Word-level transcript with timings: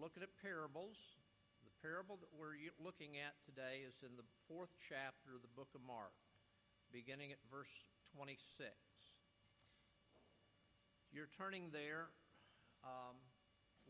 looking 0.00 0.24
at 0.24 0.32
parables. 0.40 0.96
The 1.60 1.76
parable 1.84 2.16
that 2.24 2.32
we're 2.32 2.56
looking 2.80 3.20
at 3.20 3.36
today 3.44 3.84
is 3.84 4.00
in 4.00 4.16
the 4.16 4.24
fourth 4.48 4.72
chapter 4.80 5.36
of 5.36 5.44
the 5.44 5.52
book 5.52 5.68
of 5.76 5.84
Mark, 5.84 6.16
beginning 6.88 7.36
at 7.36 7.38
verse 7.52 7.68
26. 8.16 8.40
You're 11.12 11.28
turning 11.36 11.68
there. 11.68 12.08
Um, 12.80 13.20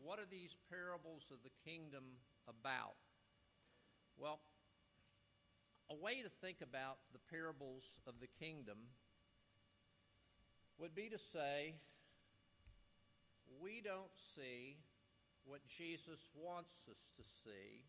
what 0.03 0.19
are 0.19 0.27
these 0.27 0.51
parables 0.67 1.31
of 1.31 1.39
the 1.47 1.53
kingdom 1.63 2.19
about? 2.43 2.99
Well, 4.19 4.43
a 5.87 5.95
way 5.95 6.19
to 6.27 6.31
think 6.43 6.59
about 6.59 6.99
the 7.15 7.23
parables 7.31 7.87
of 8.03 8.19
the 8.19 8.27
kingdom 8.35 8.91
would 10.75 10.91
be 10.91 11.07
to 11.07 11.19
say, 11.31 11.79
we 13.63 13.79
don't 13.79 14.11
see 14.35 14.75
what 15.51 15.67
Jesus 15.67 16.23
wants 16.31 16.71
us 16.87 17.03
to 17.19 17.23
see, 17.43 17.83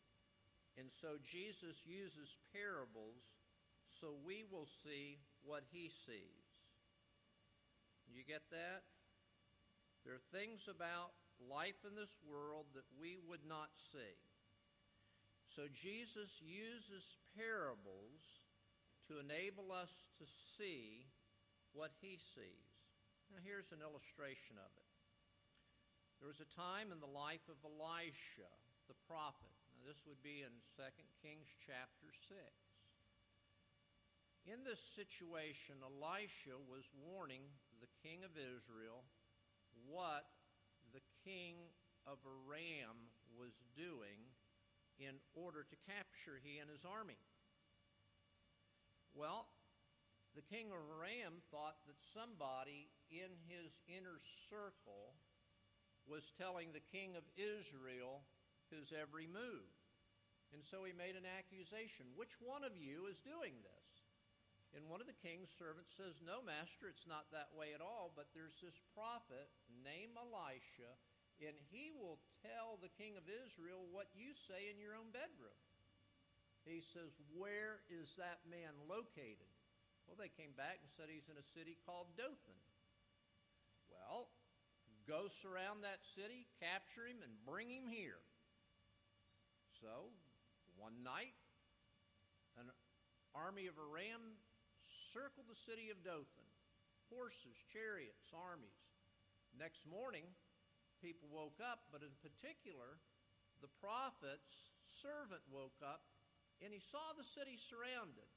and 0.74 0.90
so 0.90 1.14
Jesus 1.22 1.86
uses 1.86 2.34
parables 2.50 3.22
so 3.86 4.18
we 4.26 4.42
will 4.50 4.66
see 4.82 5.22
what 5.46 5.62
he 5.70 5.86
sees. 5.86 6.50
You 8.10 8.26
get 8.26 8.42
that? 8.50 8.82
There 10.02 10.18
are 10.18 10.34
things 10.34 10.66
about 10.66 11.14
life 11.38 11.78
in 11.86 11.94
this 11.94 12.18
world 12.26 12.66
that 12.74 12.88
we 12.98 13.14
would 13.30 13.46
not 13.46 13.70
see. 13.78 14.18
So 15.54 15.70
Jesus 15.70 16.42
uses 16.42 17.14
parables 17.38 18.42
to 19.06 19.22
enable 19.22 19.70
us 19.70 19.92
to 20.18 20.26
see 20.58 21.06
what 21.70 21.94
he 22.02 22.18
sees. 22.18 22.74
Now, 23.30 23.38
here's 23.44 23.70
an 23.70 23.86
illustration 23.86 24.58
of 24.58 24.72
it. 24.74 24.81
There 26.22 26.30
was 26.30 26.38
a 26.38 26.54
time 26.54 26.94
in 26.94 27.02
the 27.02 27.10
life 27.10 27.42
of 27.50 27.58
Elisha, 27.66 28.46
the 28.86 28.94
prophet. 29.10 29.58
Now, 29.74 29.82
this 29.82 30.06
would 30.06 30.22
be 30.22 30.46
in 30.46 30.54
2 30.78 30.86
Kings 31.18 31.50
chapter 31.58 32.14
6. 32.30 32.38
In 34.46 34.62
this 34.62 34.78
situation, 34.94 35.82
Elisha 35.82 36.54
was 36.62 36.86
warning 36.94 37.42
the 37.82 37.90
king 38.06 38.22
of 38.22 38.38
Israel 38.38 39.02
what 39.82 40.30
the 40.94 41.02
king 41.26 41.58
of 42.06 42.22
Aram 42.22 43.10
was 43.34 43.58
doing 43.74 44.22
in 45.02 45.18
order 45.34 45.66
to 45.66 45.90
capture 45.90 46.38
he 46.38 46.62
and 46.62 46.70
his 46.70 46.86
army. 46.86 47.18
Well, 49.10 49.50
the 50.38 50.46
king 50.46 50.70
of 50.70 50.86
Aram 50.86 51.42
thought 51.50 51.82
that 51.90 51.98
somebody 52.14 52.94
in 53.10 53.34
his 53.50 53.74
inner 53.90 54.22
circle 54.46 55.18
was 56.06 56.34
telling 56.38 56.72
the 56.72 56.88
king 56.92 57.14
of 57.14 57.24
Israel 57.38 58.26
his 58.72 58.90
every 58.90 59.28
move. 59.28 59.68
And 60.52 60.60
so 60.64 60.84
he 60.84 60.92
made 60.92 61.16
an 61.16 61.28
accusation. 61.28 62.12
Which 62.16 62.36
one 62.40 62.64
of 62.64 62.76
you 62.76 63.08
is 63.08 63.20
doing 63.24 63.56
this? 63.64 63.88
And 64.72 64.88
one 64.88 65.04
of 65.04 65.08
the 65.08 65.24
king's 65.24 65.52
servants 65.52 65.92
says, 65.92 66.20
No, 66.24 66.40
master, 66.40 66.88
it's 66.88 67.08
not 67.08 67.28
that 67.32 67.52
way 67.52 67.76
at 67.76 67.84
all, 67.84 68.12
but 68.16 68.32
there's 68.32 68.56
this 68.60 68.76
prophet 68.96 69.52
named 69.68 70.16
Elisha, 70.16 70.96
and 71.44 71.56
he 71.68 71.92
will 71.92 72.20
tell 72.40 72.80
the 72.80 72.92
king 72.96 73.20
of 73.20 73.28
Israel 73.28 73.84
what 73.92 74.08
you 74.16 74.32
say 74.48 74.72
in 74.72 74.80
your 74.80 74.96
own 74.96 75.12
bedroom. 75.12 75.60
He 76.64 76.80
says, 76.80 77.12
Where 77.36 77.84
is 77.92 78.16
that 78.16 78.48
man 78.48 78.72
located? 78.88 79.52
Well, 80.08 80.16
they 80.16 80.32
came 80.32 80.56
back 80.56 80.80
and 80.80 80.88
said 80.96 81.12
he's 81.12 81.28
in 81.28 81.36
a 81.36 81.52
city 81.52 81.76
called 81.84 82.12
Dothan. 82.16 82.60
Well, 83.92 84.32
go 85.08 85.30
surround 85.42 85.82
that 85.82 86.02
city, 86.14 86.46
capture 86.62 87.06
him, 87.06 87.20
and 87.22 87.32
bring 87.46 87.70
him 87.70 87.86
here. 87.86 88.22
So, 89.80 90.10
one 90.78 91.02
night, 91.02 91.34
an 92.58 92.70
army 93.34 93.66
of 93.66 93.78
Aram 93.78 94.38
circled 95.10 95.50
the 95.50 95.58
city 95.58 95.90
of 95.90 96.00
Dothan 96.04 96.48
horses, 97.12 97.60
chariots, 97.68 98.32
armies. 98.32 98.80
Next 99.52 99.84
morning, 99.84 100.24
people 101.04 101.28
woke 101.28 101.60
up, 101.60 101.84
but 101.92 102.00
in 102.00 102.16
particular, 102.24 102.96
the 103.60 103.68
prophet's 103.84 104.72
servant 104.88 105.44
woke 105.52 105.76
up 105.84 106.08
and 106.64 106.72
he 106.72 106.80
saw 106.80 107.12
the 107.12 107.26
city 107.26 107.60
surrounded. 107.60 108.28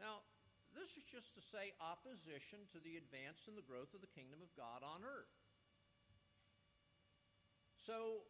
Now, 0.00 0.24
this 0.72 0.96
is 0.96 1.04
just 1.04 1.36
to 1.36 1.42
say 1.44 1.76
opposition 1.84 2.64
to 2.72 2.80
the 2.80 2.96
advance 2.96 3.44
and 3.44 3.58
the 3.58 3.66
growth 3.66 3.92
of 3.92 4.00
the 4.00 4.14
kingdom 4.16 4.40
of 4.40 4.48
God 4.56 4.80
on 4.80 5.04
earth. 5.04 5.41
So, 7.82 8.22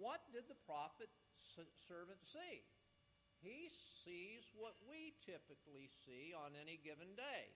what 0.00 0.24
did 0.32 0.48
the 0.48 0.56
prophet 0.64 1.12
servant 1.84 2.24
see? 2.24 2.64
He 3.44 3.68
sees 4.04 4.48
what 4.56 4.76
we 4.88 5.16
typically 5.20 5.88
see 6.04 6.32
on 6.32 6.56
any 6.56 6.80
given 6.80 7.12
day. 7.16 7.52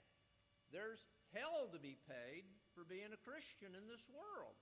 There's 0.69 1.05
hell 1.33 1.73
to 1.73 1.81
be 1.81 1.97
paid 2.05 2.45
for 2.77 2.85
being 2.85 3.13
a 3.13 3.21
Christian 3.25 3.73
in 3.73 3.89
this 3.89 4.05
world. 4.13 4.57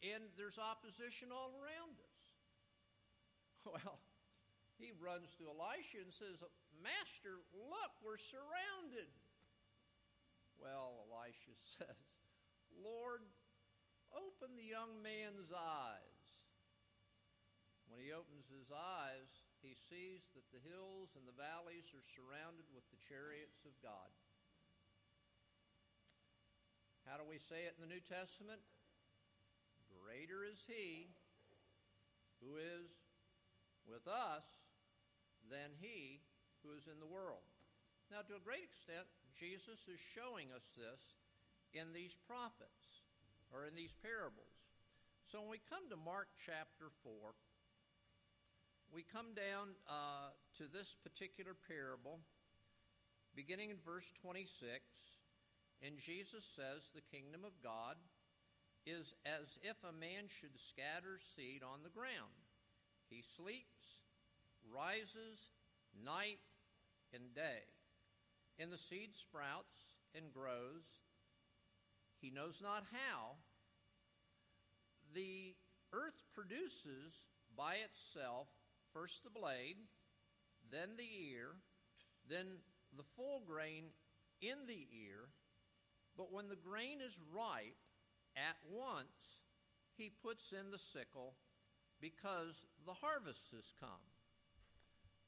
And 0.00 0.24
there's 0.40 0.56
opposition 0.56 1.28
all 1.32 1.52
around 1.60 1.96
us. 2.00 2.20
Well, 3.62 4.02
he 4.74 4.90
runs 4.98 5.30
to 5.38 5.46
Elisha 5.46 6.02
and 6.02 6.10
says, 6.10 6.42
Master, 6.82 7.38
look, 7.54 7.94
we're 8.02 8.18
surrounded. 8.18 9.06
Well, 10.58 11.06
Elisha 11.06 11.54
says, 11.78 12.02
Lord, 12.74 13.22
open 14.14 14.56
the 14.56 14.66
young 14.66 15.00
man's 15.00 15.50
eyes. 15.52 16.22
When 17.92 18.00
he 18.00 18.12
opens 18.12 18.48
his 18.48 18.72
eyes, 18.72 19.28
he 19.60 19.76
sees 19.92 20.24
that 20.32 20.48
the 20.48 20.64
hills 20.64 21.12
and 21.12 21.28
the 21.28 21.36
valleys 21.36 21.92
are 21.92 22.06
surrounded 22.16 22.64
with 22.72 22.88
the 22.88 23.00
chariots 23.04 23.62
of 23.68 23.76
God. 23.84 24.08
How 27.04 27.20
do 27.20 27.26
we 27.28 27.36
say 27.36 27.68
it 27.68 27.76
in 27.76 27.84
the 27.84 27.92
New 27.92 28.00
Testament? 28.00 28.62
Greater 29.92 30.46
is 30.48 30.64
he 30.64 31.12
who 32.40 32.56
is 32.56 32.88
with 33.84 34.08
us 34.08 34.46
than 35.52 35.74
he 35.78 36.24
who 36.62 36.72
is 36.72 36.88
in 36.88 36.96
the 37.02 37.10
world. 37.10 37.44
Now, 38.10 38.22
to 38.26 38.38
a 38.38 38.42
great 38.42 38.64
extent, 38.64 39.06
Jesus 39.36 39.84
is 39.86 39.98
showing 39.98 40.50
us 40.54 40.64
this 40.74 41.02
in 41.76 41.92
these 41.92 42.16
prophets 42.26 42.81
or 43.52 43.68
in 43.68 43.76
these 43.76 43.94
parables. 44.00 44.56
So 45.28 45.40
when 45.40 45.52
we 45.52 45.60
come 45.68 45.84
to 45.92 45.96
Mark 45.96 46.28
chapter 46.40 46.90
4, 47.04 47.36
we 48.92 49.04
come 49.04 49.32
down 49.32 49.76
uh, 49.88 50.32
to 50.58 50.68
this 50.68 50.96
particular 51.00 51.56
parable, 51.56 52.20
beginning 53.36 53.70
in 53.70 53.80
verse 53.84 54.08
26, 54.20 54.84
and 55.80 55.96
Jesus 55.96 56.44
says, 56.56 56.92
The 56.92 57.04
kingdom 57.08 57.44
of 57.44 57.56
God 57.62 57.96
is 58.84 59.14
as 59.24 59.58
if 59.62 59.76
a 59.82 59.96
man 59.96 60.28
should 60.28 60.54
scatter 60.58 61.18
seed 61.34 61.62
on 61.62 61.82
the 61.82 61.94
ground. 61.94 62.36
He 63.08 63.22
sleeps, 63.36 64.04
rises, 64.68 65.52
night 65.92 66.40
and 67.12 67.34
day. 67.34 67.66
And 68.58 68.70
the 68.70 68.78
seed 68.78 69.14
sprouts 69.14 69.96
and 70.14 70.32
grows. 70.32 71.01
He 72.22 72.30
knows 72.30 72.60
not 72.62 72.84
how. 72.92 73.34
The 75.12 75.54
earth 75.92 76.22
produces 76.32 77.26
by 77.56 77.74
itself 77.84 78.46
first 78.94 79.24
the 79.24 79.30
blade, 79.30 79.76
then 80.70 80.90
the 80.96 81.30
ear, 81.30 81.48
then 82.30 82.46
the 82.96 83.02
full 83.16 83.42
grain 83.46 83.86
in 84.40 84.66
the 84.68 84.86
ear. 84.92 85.28
But 86.16 86.32
when 86.32 86.48
the 86.48 86.56
grain 86.56 87.00
is 87.04 87.18
ripe, 87.34 87.76
at 88.36 88.56
once 88.70 89.42
he 89.96 90.10
puts 90.22 90.52
in 90.52 90.70
the 90.70 90.78
sickle 90.78 91.34
because 92.00 92.66
the 92.86 92.94
harvest 92.94 93.50
has 93.54 93.72
come. 93.78 94.02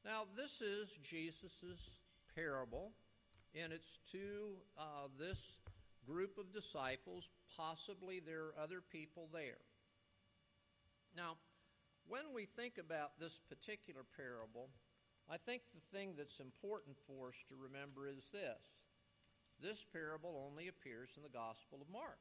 Now, 0.05 0.25
this 0.37 0.61
is 0.61 0.99
Jesus' 1.03 1.91
parable, 2.35 2.93
and 3.55 3.73
it's 3.73 3.99
to 4.13 4.57
uh, 4.79 5.09
this 5.19 5.57
group 6.07 6.39
of 6.39 6.53
disciples. 6.53 7.29
Possibly 7.57 8.21
there 8.21 8.53
are 8.53 8.63
other 8.63 8.81
people 8.81 9.29
there. 9.33 9.63
Now, 11.17 11.37
when 12.09 12.35
we 12.35 12.45
think 12.45 12.79
about 12.79 13.19
this 13.19 13.39
particular 13.49 14.03
parable, 14.17 14.69
I 15.31 15.39
think 15.39 15.63
the 15.73 15.97
thing 15.97 16.15
that's 16.17 16.41
important 16.41 16.97
for 17.07 17.29
us 17.29 17.41
to 17.49 17.55
remember 17.57 18.09
is 18.09 18.29
this 18.33 18.61
this 19.63 19.85
parable 19.93 20.45
only 20.51 20.69
appears 20.69 21.11
in 21.17 21.23
the 21.23 21.31
Gospel 21.31 21.79
of 21.81 21.89
Mark. 21.89 22.19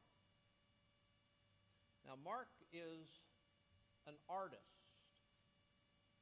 Now, 2.05 2.13
Mark 2.23 2.47
is 2.71 3.09
an 4.07 4.13
artist. 4.29 4.61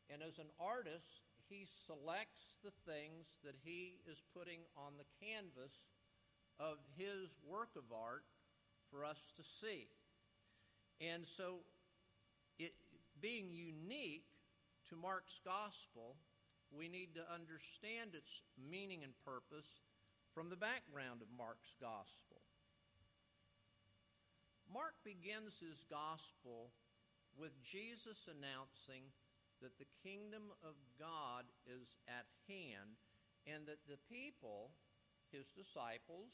And 0.09 0.23
as 0.23 0.39
an 0.39 0.51
artist, 0.59 1.27
he 1.49 1.67
selects 1.85 2.59
the 2.63 2.71
things 2.87 3.27
that 3.43 3.55
he 3.63 3.99
is 4.07 4.23
putting 4.35 4.63
on 4.75 4.95
the 4.95 5.07
canvas 5.19 5.83
of 6.61 6.77
his 6.95 7.33
work 7.41 7.73
of 7.75 7.89
art 7.89 8.23
for 8.93 9.03
us 9.03 9.17
to 9.35 9.41
see. 9.41 9.89
And 11.01 11.25
so 11.25 11.65
it, 12.59 12.73
being 13.19 13.49
unique 13.49 14.29
to 14.89 14.95
Mark's 14.95 15.41
gospel, 15.43 16.21
we 16.69 16.87
need 16.87 17.17
to 17.17 17.25
understand 17.33 18.13
its 18.13 18.45
meaning 18.55 19.01
and 19.01 19.17
purpose 19.25 19.81
from 20.37 20.53
the 20.53 20.55
background 20.55 21.25
of 21.25 21.27
Mark's 21.33 21.73
gospel. 21.81 22.45
Mark 24.69 24.95
begins 25.03 25.57
his 25.59 25.83
gospel 25.89 26.71
with 27.35 27.51
Jesus 27.65 28.29
announcing 28.29 29.09
that 29.59 29.75
the 29.75 29.89
kingdom 29.99 30.53
of 30.63 30.79
God 30.95 31.49
is 31.67 31.97
at 32.07 32.29
hand 32.47 32.95
and 33.49 33.67
that 33.67 33.83
the 33.89 33.99
people, 34.07 34.71
his 35.33 35.51
disciples, 35.51 36.31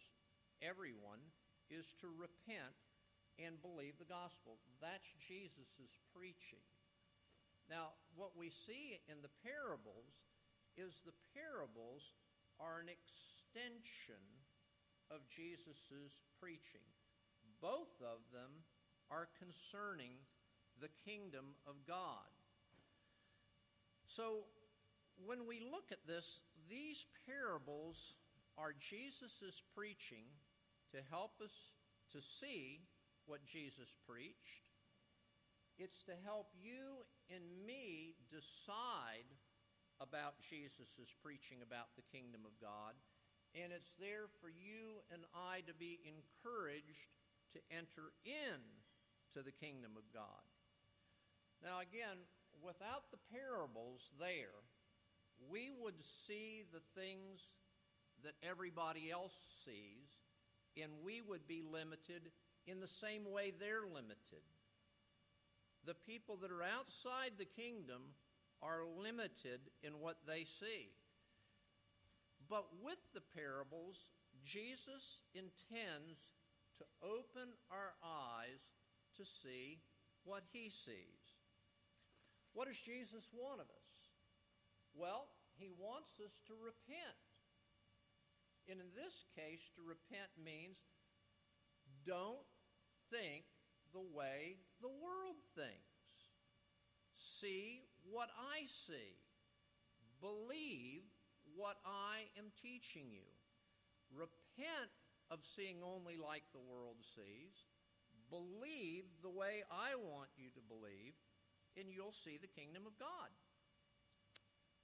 everyone, 0.62 1.21
is 1.69 1.94
to 2.01 2.07
repent 2.07 2.75
and 3.38 3.62
believe 3.62 4.00
the 4.00 4.09
gospel. 4.09 4.57
That's 4.81 5.12
Jesus' 5.19 6.00
preaching. 6.15 6.63
Now, 7.69 8.00
what 8.15 8.38
we 8.38 8.50
see 8.50 8.98
in 9.12 9.19
the 9.21 9.33
parables 9.44 10.24
is 10.80 11.04
the 11.04 11.18
parables 11.36 12.15
are 12.59 12.80
an 12.80 12.89
extension 12.89 14.24
of 15.12 15.27
Jesus' 15.30 16.24
preaching. 16.39 16.86
Both 17.62 18.00
of 18.01 18.24
them 18.31 18.63
are 19.12 19.27
concerning 19.38 20.15
the 20.80 20.89
kingdom 21.06 21.56
of 21.68 21.75
God. 21.88 22.31
So, 24.07 24.45
when 25.25 25.48
we 25.48 25.59
look 25.59 25.92
at 25.92 26.06
this, 26.07 26.39
these 26.69 27.06
parables 27.25 28.13
are 28.57 28.74
Jesus' 28.80 29.62
preaching 29.75 30.25
to 30.92 31.00
help 31.10 31.42
us 31.44 31.54
to 32.13 32.19
see 32.22 32.88
what 33.25 33.45
Jesus 33.45 33.92
preached. 34.07 34.68
It's 35.78 36.04
to 36.06 36.16
help 36.25 36.50
you 36.57 37.06
and 37.30 37.44
me 37.68 38.16
decide 38.31 39.28
about 40.00 40.39
Jesus' 40.42 41.13
preaching 41.22 41.62
about 41.62 41.94
the 41.95 42.07
kingdom 42.10 42.42
of 42.45 42.56
God. 42.62 42.95
And 43.54 43.74
it's 43.74 43.94
there 44.00 44.30
for 44.42 44.50
you 44.50 45.01
and 45.13 45.22
I 45.34 45.62
to 45.68 45.74
be 45.74 46.00
encouraged 46.06 47.13
to 47.54 47.60
enter 47.72 48.13
in 48.25 48.62
to 49.33 49.42
the 49.42 49.54
kingdom 49.54 49.98
of 49.98 50.06
God. 50.13 50.45
Now, 51.63 51.81
again, 51.81 52.22
without 52.62 53.10
the 53.10 53.22
parables 53.33 54.10
there, 54.19 54.66
we 55.50 55.69
would 55.81 55.98
see 56.28 56.63
the 56.74 56.81
things 57.00 57.42
that 58.24 58.38
everybody 58.42 59.12
else 59.12 59.33
sees, 59.66 60.10
and 60.82 60.92
we 61.04 61.22
would 61.22 61.48
be 61.48 61.62
limited 61.62 62.32
in 62.66 62.80
the 62.80 62.88
same 62.88 63.32
way 63.32 63.52
they're 63.52 63.86
limited. 63.86 64.44
The 65.86 65.96
people 65.96 66.38
that 66.38 66.52
are 66.52 66.64
outside 66.64 67.32
the 67.38 67.46
kingdom 67.46 68.02
are 68.62 68.82
limited 68.84 69.62
in 69.84 70.00
what 70.00 70.18
they 70.28 70.44
see. 70.44 70.90
But 72.50 72.66
with 72.84 73.00
the 73.14 73.22
parables, 73.22 74.08
Jesus 74.44 75.20
intends 75.34 76.34
to 76.78 76.86
open 77.04 77.54
our 77.72 77.94
eyes 78.04 78.62
to 79.18 79.24
see 79.26 79.80
what 80.24 80.44
he 80.52 80.70
sees. 80.70 81.38
What 82.54 82.68
does 82.68 82.80
Jesus 82.80 83.28
want 83.34 83.62
of 83.62 83.68
us? 83.70 83.94
Well, 84.96 85.28
he 85.58 85.70
wants 85.78 86.20
us 86.24 86.42
to 86.48 86.54
repent. 86.58 87.27
And 88.69 88.80
in 88.80 88.92
this 88.96 89.25
case, 89.36 89.72
to 89.75 89.81
repent 89.81 90.31
means 90.36 90.78
don't 92.06 92.46
think 93.12 93.46
the 93.94 94.04
way 94.04 94.60
the 94.81 94.92
world 94.92 95.40
thinks. 95.56 96.36
See 97.16 97.88
what 98.12 98.30
I 98.36 98.68
see. 98.68 99.19
Believe 100.19 101.04
what 101.56 101.78
I 101.86 102.28
am 102.38 102.52
teaching 102.62 103.08
you. 103.12 103.28
Repent 104.12 104.92
of 105.31 105.40
seeing 105.44 105.84
only 105.84 106.18
like 106.18 106.44
the 106.52 106.64
world 106.64 106.98
sees. 107.16 107.68
Believe 108.30 109.06
the 109.22 109.30
way 109.30 109.64
I 109.72 109.96
want 109.96 110.30
you 110.36 110.50
to 110.52 110.62
believe 110.68 111.16
and 111.80 111.94
you'll 111.94 112.16
see 112.16 112.38
the 112.42 112.50
kingdom 112.50 112.84
of 112.88 112.98
God. 112.98 113.30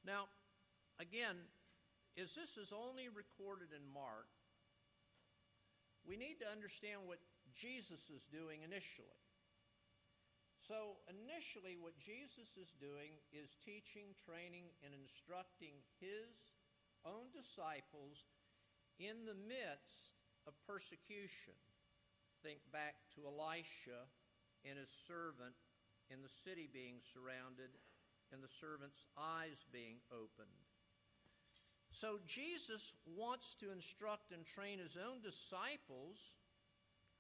Now, 0.06 0.30
again, 1.00 1.36
as 2.20 2.38
this 2.38 2.58
is 2.58 2.70
only 2.70 3.10
recorded 3.10 3.74
in 3.74 3.82
Mark, 3.90 4.30
we 6.06 6.20
need 6.20 6.38
to 6.44 6.52
understand 6.52 7.08
what 7.08 7.24
Jesus 7.56 8.12
is 8.12 8.28
doing 8.30 8.62
initially. 8.62 9.24
So, 10.64 11.04
initially, 11.12 11.76
what 11.76 12.00
Jesus 12.00 12.56
is 12.56 12.72
doing 12.80 13.20
is 13.36 13.60
teaching, 13.68 14.16
training, 14.24 14.72
and 14.80 14.96
instructing 14.96 15.76
his 16.00 16.56
own 17.04 17.28
disciples 17.36 18.32
in 18.96 19.28
the 19.28 19.36
midst 19.36 20.16
of 20.48 20.56
persecution. 20.64 21.60
Think 22.44 22.64
back 22.72 22.96
to 23.16 23.28
Elisha 23.28 24.08
and 24.64 24.80
his 24.80 24.92
servant 25.08 25.56
in 26.08 26.24
the 26.24 26.32
city 26.32 26.72
being 26.72 27.04
surrounded 27.04 27.76
and 28.32 28.40
the 28.40 28.52
servant's 28.52 29.04
eyes 29.20 29.68
being 29.72 30.00
opened. 30.12 30.73
So 31.94 32.18
Jesus 32.26 32.92
wants 33.06 33.54
to 33.62 33.72
instruct 33.72 34.34
and 34.34 34.42
train 34.42 34.82
his 34.82 34.98
own 34.98 35.22
disciples 35.22 36.18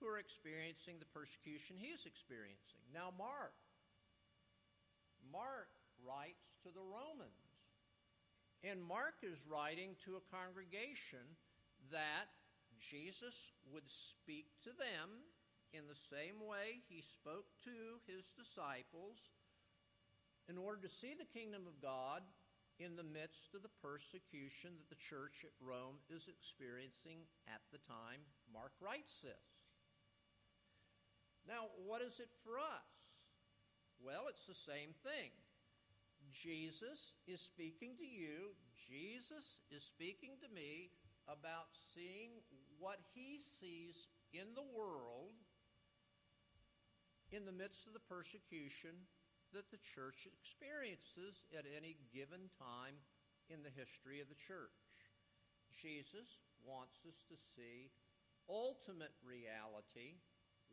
who 0.02 0.10
are 0.10 0.18
experiencing 0.18 0.98
the 0.98 1.14
persecution 1.14 1.78
he's 1.78 2.10
experiencing. 2.10 2.81
Now, 2.90 3.14
Mark. 3.14 3.54
Mark 5.31 5.70
writes 6.02 6.58
to 6.66 6.74
the 6.74 6.84
Romans. 6.84 7.54
And 8.66 8.81
Mark 8.81 9.22
is 9.22 9.38
writing 9.46 9.94
to 10.10 10.18
a 10.18 10.28
congregation 10.34 11.24
that 11.94 12.34
Jesus 12.81 13.54
would 13.72 13.86
speak 13.86 14.50
to 14.66 14.74
them 14.74 15.22
in 15.72 15.86
the 15.86 15.98
same 16.10 16.42
way 16.42 16.81
he 16.90 17.02
spoke 17.02 17.48
to 17.64 18.02
his 18.10 18.25
disciples 18.34 19.22
in 20.50 20.58
order 20.58 20.81
to 20.81 20.90
see 20.90 21.14
the 21.14 21.30
kingdom 21.30 21.64
of 21.68 21.81
God 21.81 22.25
in 22.80 22.96
the 22.96 23.06
midst 23.06 23.54
of 23.54 23.62
the 23.62 23.78
persecution 23.81 24.74
that 24.78 24.90
the 24.90 25.02
church 25.02 25.46
at 25.46 25.54
Rome 25.62 26.02
is 26.10 26.25
experiencing 26.25 27.25
at 27.48 27.62
the 27.72 27.81
time 27.86 28.25
Mark 28.50 28.74
writes 28.81 29.22
this. 29.22 29.46
Now, 31.48 31.70
what 31.86 32.02
is 32.02 32.20
it 32.20 32.31
for 32.42 32.58
us? 32.58 32.90
Well, 34.00 34.25
it's 34.30 34.48
the 34.48 34.58
same 34.58 34.96
thing. 35.04 35.32
Jesus 36.32 37.13
is 37.27 37.42
speaking 37.42 37.96
to 38.00 38.08
you, 38.08 38.56
Jesus 38.89 39.60
is 39.70 39.84
speaking 39.84 40.39
to 40.42 40.50
me 40.53 40.89
about 41.27 41.72
seeing 41.94 42.42
what 42.80 43.00
he 43.13 43.38
sees 43.38 44.08
in 44.34 44.51
the 44.56 44.65
world 44.75 45.36
in 47.32 47.46
the 47.46 47.51
midst 47.51 47.88
of 47.88 47.94
the 47.94 48.08
persecution 48.10 48.92
that 49.53 49.69
the 49.69 49.81
church 49.81 50.25
experiences 50.25 51.45
at 51.53 51.69
any 51.69 51.98
given 52.10 52.50
time 52.57 52.98
in 53.50 53.62
the 53.62 53.74
history 53.74 54.19
of 54.19 54.29
the 54.29 54.38
church. 54.38 54.74
Jesus 55.69 56.41
wants 56.65 57.01
us 57.05 57.17
to 57.29 57.38
see 57.53 57.93
ultimate 58.50 59.13
reality, 59.22 60.22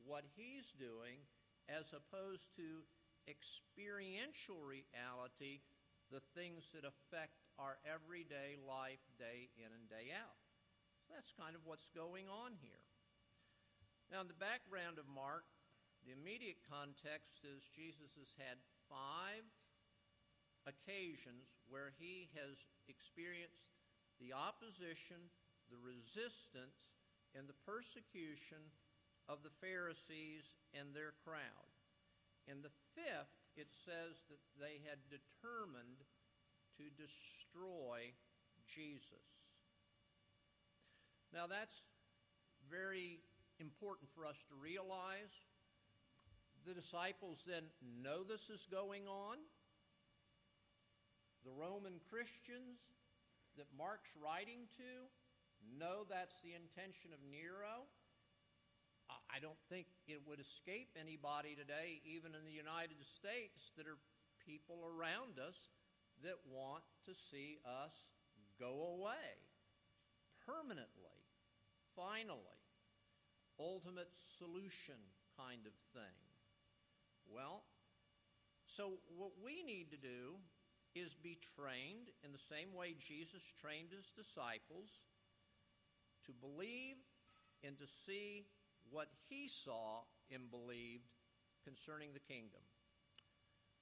what 0.05 0.25
he's 0.37 0.73
doing, 0.77 1.21
as 1.69 1.93
opposed 1.93 2.49
to 2.57 2.85
experiential 3.29 4.59
reality, 4.65 5.63
the 6.09 6.25
things 6.35 6.67
that 6.75 6.89
affect 6.89 7.39
our 7.61 7.79
everyday 7.87 8.59
life 8.59 9.03
day 9.21 9.53
in 9.61 9.71
and 9.71 9.87
day 9.87 10.11
out. 10.11 10.41
So 11.07 11.15
that's 11.15 11.37
kind 11.37 11.55
of 11.55 11.63
what's 11.69 11.87
going 11.95 12.27
on 12.27 12.57
here. 12.59 12.83
Now, 14.11 14.27
in 14.27 14.31
the 14.31 14.43
background 14.43 14.99
of 14.99 15.07
Mark, 15.07 15.47
the 16.05 16.17
immediate 16.17 16.61
context 16.65 17.45
is 17.45 17.69
Jesus 17.73 18.17
has 18.17 18.33
had 18.41 18.57
five 18.89 19.45
occasions 20.67 21.49
where 21.69 21.93
he 21.97 22.29
has 22.37 22.57
experienced 22.89 23.69
the 24.21 24.33
opposition, 24.33 25.19
the 25.73 25.81
resistance, 25.81 26.93
and 27.33 27.49
the 27.49 27.57
persecution 27.65 28.61
of 29.29 29.41
the 29.47 29.55
Pharisees 29.63 30.45
and 30.75 30.91
their 30.91 31.15
crowd. 31.25 31.71
In 32.51 32.61
the 32.61 32.75
fifth, 32.97 33.37
it 33.57 33.71
says 33.71 34.25
that 34.29 34.43
they 34.59 34.83
had 34.83 34.99
determined 35.07 36.03
to 36.77 36.91
destroy 36.97 38.11
Jesus. 38.67 39.29
Now, 41.33 41.47
that's 41.47 41.87
very 42.67 43.23
important 43.61 44.11
for 44.11 44.27
us 44.27 44.43
to 44.49 44.55
realize 44.59 45.31
the 46.67 46.75
disciples 46.75 47.43
then 47.47 47.65
know 48.03 48.23
this 48.23 48.51
is 48.51 48.67
going 48.71 49.07
on. 49.09 49.39
The 51.45 51.53
Roman 51.53 52.01
Christians 52.11 52.81
that 53.57 53.67
Mark's 53.77 54.13
writing 54.21 54.69
to 54.77 54.91
know 55.81 56.05
that's 56.09 56.37
the 56.45 56.53
intention 56.57 57.13
of 57.13 57.21
Nero. 57.25 57.89
I 59.11 59.43
don't 59.43 59.59
think 59.67 59.91
it 60.07 60.23
would 60.27 60.39
escape 60.39 60.95
anybody 60.95 61.59
today, 61.59 61.99
even 62.07 62.31
in 62.35 62.47
the 62.47 62.55
United 62.55 63.03
States, 63.03 63.75
that 63.75 63.91
are 63.91 63.99
people 64.47 64.87
around 64.87 65.43
us 65.43 65.59
that 66.23 66.39
want 66.47 66.85
to 67.07 67.13
see 67.31 67.59
us 67.67 67.95
go 68.59 68.99
away 68.99 69.35
permanently, 70.47 71.19
finally, 71.97 72.61
ultimate 73.59 74.11
solution 74.39 74.99
kind 75.37 75.67
of 75.67 75.75
thing. 75.93 76.30
Well, 77.31 77.63
so 78.67 78.99
what 79.17 79.33
we 79.43 79.63
need 79.63 79.91
to 79.91 79.97
do 79.97 80.37
is 80.95 81.15
be 81.15 81.39
trained 81.55 82.11
in 82.27 82.33
the 82.33 82.47
same 82.51 82.75
way 82.75 82.99
Jesus 82.99 83.43
trained 83.63 83.95
his 83.95 84.11
disciples 84.11 84.91
to 86.27 86.33
believe 86.35 86.99
and 87.63 87.79
to 87.79 87.87
see 88.07 88.47
what 88.91 89.09
he 89.31 89.47
saw 89.47 90.03
and 90.35 90.51
believed 90.51 91.07
concerning 91.63 92.11
the 92.13 92.27
kingdom. 92.27 92.63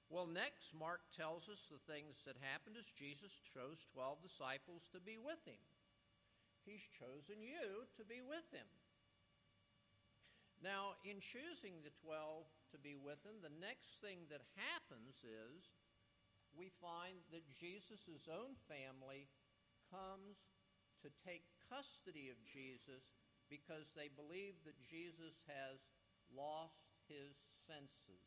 Well, 0.09 0.25
next, 0.25 0.73
Mark 0.73 1.01
tells 1.13 1.49
us 1.49 1.69
the 1.69 1.81
things 1.85 2.21
that 2.25 2.37
happened 2.41 2.77
as 2.77 2.89
Jesus 2.89 3.33
chose 3.53 3.85
12 3.93 4.21
disciples 4.25 4.89
to 4.93 5.01
be 5.01 5.17
with 5.21 5.41
him. 5.45 5.61
He's 6.65 6.85
chosen 6.97 7.41
you 7.41 7.85
to 7.97 8.03
be 8.05 8.21
with 8.21 8.45
him. 8.49 8.65
Now, 10.61 10.97
in 11.05 11.21
choosing 11.21 11.81
the 11.85 11.93
12 12.03 12.45
to 12.71 12.79
be 12.79 12.95
with 12.97 13.21
him, 13.25 13.41
the 13.41 13.59
next 13.61 14.01
thing 14.01 14.25
that 14.29 14.45
happens 14.55 15.21
is 15.25 15.69
we 16.53 16.73
find 16.81 17.21
that 17.29 17.45
Jesus' 17.53 18.27
own 18.29 18.57
family 18.65 19.29
comes 19.89 20.37
to 21.05 21.09
take 21.23 21.45
custody 21.69 22.29
of 22.29 22.39
Jesus 22.43 23.05
because 23.49 23.89
they 23.93 24.09
believe 24.09 24.57
that 24.65 24.77
Jesus 24.81 25.41
has 25.49 25.81
lost 26.29 26.93
his 27.09 27.33
senses. 27.65 28.25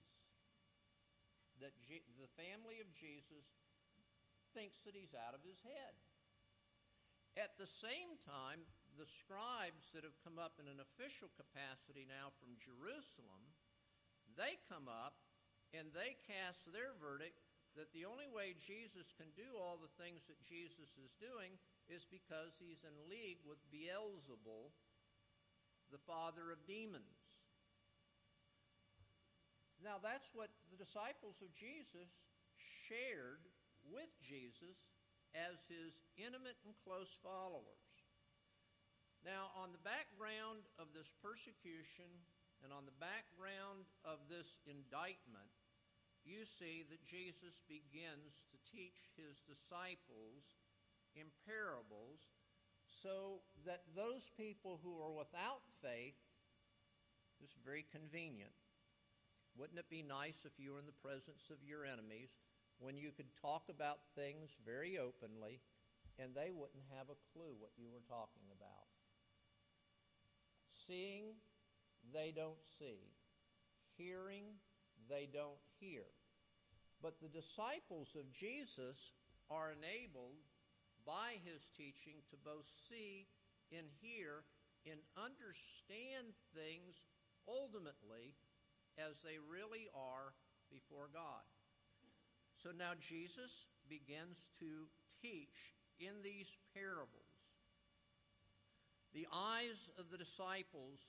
That 1.63 1.75
G- 1.87 2.07
the 2.19 2.31
family 2.35 2.83
of 2.83 2.91
Jesus 2.91 3.47
thinks 4.51 4.83
that 4.83 4.99
he's 4.99 5.15
out 5.15 5.35
of 5.35 5.47
his 5.47 5.63
head. 5.63 5.95
At 7.39 7.57
the 7.57 7.71
same 7.71 8.19
time, 8.29 8.67
the 9.01 9.09
scribes 9.09 9.89
that 9.97 10.05
have 10.05 10.19
come 10.21 10.37
up 10.37 10.61
in 10.61 10.69
an 10.69 10.83
official 10.85 11.33
capacity 11.33 12.05
now 12.05 12.29
from 12.37 12.61
Jerusalem, 12.61 13.49
they 14.37 14.61
come 14.69 14.89
up 14.89 15.17
and 15.73 15.89
they 15.93 16.17
cast 16.29 16.65
their 16.71 16.93
verdict 17.01 17.41
that 17.77 17.89
the 17.97 18.05
only 18.05 18.29
way 18.29 18.53
Jesus 18.61 19.09
can 19.17 19.33
do 19.33 19.57
all 19.57 19.81
the 19.81 19.93
things 19.97 20.29
that 20.29 20.37
Jesus 20.45 20.93
is 21.01 21.17
doing 21.17 21.57
is 21.89 22.05
because 22.05 22.53
he's 22.61 22.85
in 22.85 22.93
league 23.09 23.41
with 23.49 23.61
Beelzebul, 23.73 24.69
the 25.89 26.05
father 26.05 26.53
of 26.53 26.61
demons. 26.69 27.41
Now, 29.81 29.97
that's 29.99 30.29
what 30.37 30.53
the 30.71 30.79
disciples 30.79 31.41
of 31.43 31.51
Jesus 31.57 32.13
shared 32.87 33.43
with 33.89 34.13
Jesus 34.21 34.79
as 35.33 35.59
his 35.67 35.97
intimate 36.21 36.61
and 36.69 36.77
close 36.85 37.11
followers. 37.25 37.89
Now, 39.25 39.51
on 39.59 39.73
the 39.73 39.83
background 39.83 40.67
of 40.77 40.93
this 40.93 41.09
persecution 41.25 42.11
and 42.63 42.73
on 42.73 42.87
the 42.87 43.03
background 43.03 43.91
of 44.07 44.23
this 44.31 44.63
indictment, 44.65 45.51
you 46.23 46.47
see 46.47 46.87
that 46.87 47.03
Jesus 47.03 47.59
begins 47.67 48.47
to 48.55 48.57
teach 48.71 49.11
his 49.19 49.43
disciples 49.43 50.63
in 51.19 51.29
parables 51.43 52.23
so 52.87 53.43
that 53.67 53.83
those 53.95 54.31
people 54.39 54.79
who 54.83 55.03
are 55.03 55.11
without 55.11 55.67
faith, 55.83 56.19
is 57.43 57.59
very 57.67 57.85
convenient. 57.91 58.55
Wouldn't 59.59 59.79
it 59.79 59.91
be 59.91 60.03
nice 60.03 60.47
if 60.47 60.57
you 60.57 60.73
were 60.73 60.79
in 60.79 60.87
the 60.87 61.03
presence 61.03 61.51
of 61.51 61.61
your 61.67 61.85
enemies 61.85 62.31
when 62.79 62.97
you 62.97 63.11
could 63.11 63.29
talk 63.37 63.69
about 63.69 63.99
things 64.15 64.55
very 64.65 64.97
openly 64.97 65.61
and 66.19 66.33
they 66.33 66.55
wouldn't 66.55 66.87
have 66.97 67.11
a 67.11 67.21
clue 67.35 67.53
what 67.59 67.75
you 67.77 67.91
were 67.91 68.07
talking 68.09 68.49
about? 68.55 68.89
Seeing, 70.73 71.37
they 72.11 72.33
don't 72.35 72.61
see. 72.79 72.99
Hearing, 73.97 74.59
they 75.09 75.29
don't 75.31 75.61
hear. 75.79 76.05
But 77.03 77.21
the 77.21 77.29
disciples 77.29 78.15
of 78.19 78.33
Jesus 78.33 79.13
are 79.51 79.75
enabled 79.75 80.43
by 81.07 81.39
his 81.45 81.67
teaching 81.77 82.23
to 82.31 82.37
both 82.45 82.67
see 82.89 83.27
and 83.77 83.87
hear 84.01 84.45
and 84.87 84.99
understand 85.19 86.35
things 86.55 86.95
ultimately 87.49 88.35
as 88.99 89.19
they 89.25 89.39
really 89.39 89.91
are 89.95 90.35
before 90.71 91.11
God. 91.13 91.47
So 92.63 92.71
now 92.71 92.95
Jesus 93.01 93.67
begins 93.89 94.39
to 94.61 94.87
teach 95.21 95.75
in 95.99 96.23
these 96.23 96.51
parables. 96.75 97.27
The 99.15 99.27
eyes 99.33 99.91
of 99.99 100.11
the 100.11 100.19
disciples 100.19 101.03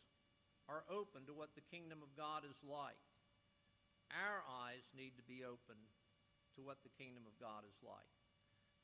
are 0.70 0.88
open 0.88 1.28
to 1.28 1.34
what 1.36 1.56
the 1.56 1.66
kingdom 1.68 2.00
of 2.00 2.16
God 2.16 2.48
is 2.48 2.60
like. 2.64 3.00
Our 4.14 4.46
eyes 4.68 4.86
need 4.94 5.18
to 5.18 5.26
be 5.26 5.44
open 5.44 5.80
to 6.56 6.62
what 6.62 6.86
the 6.86 6.94
kingdom 6.94 7.26
of 7.26 7.36
God 7.42 7.66
is 7.66 7.80
like. 7.82 8.14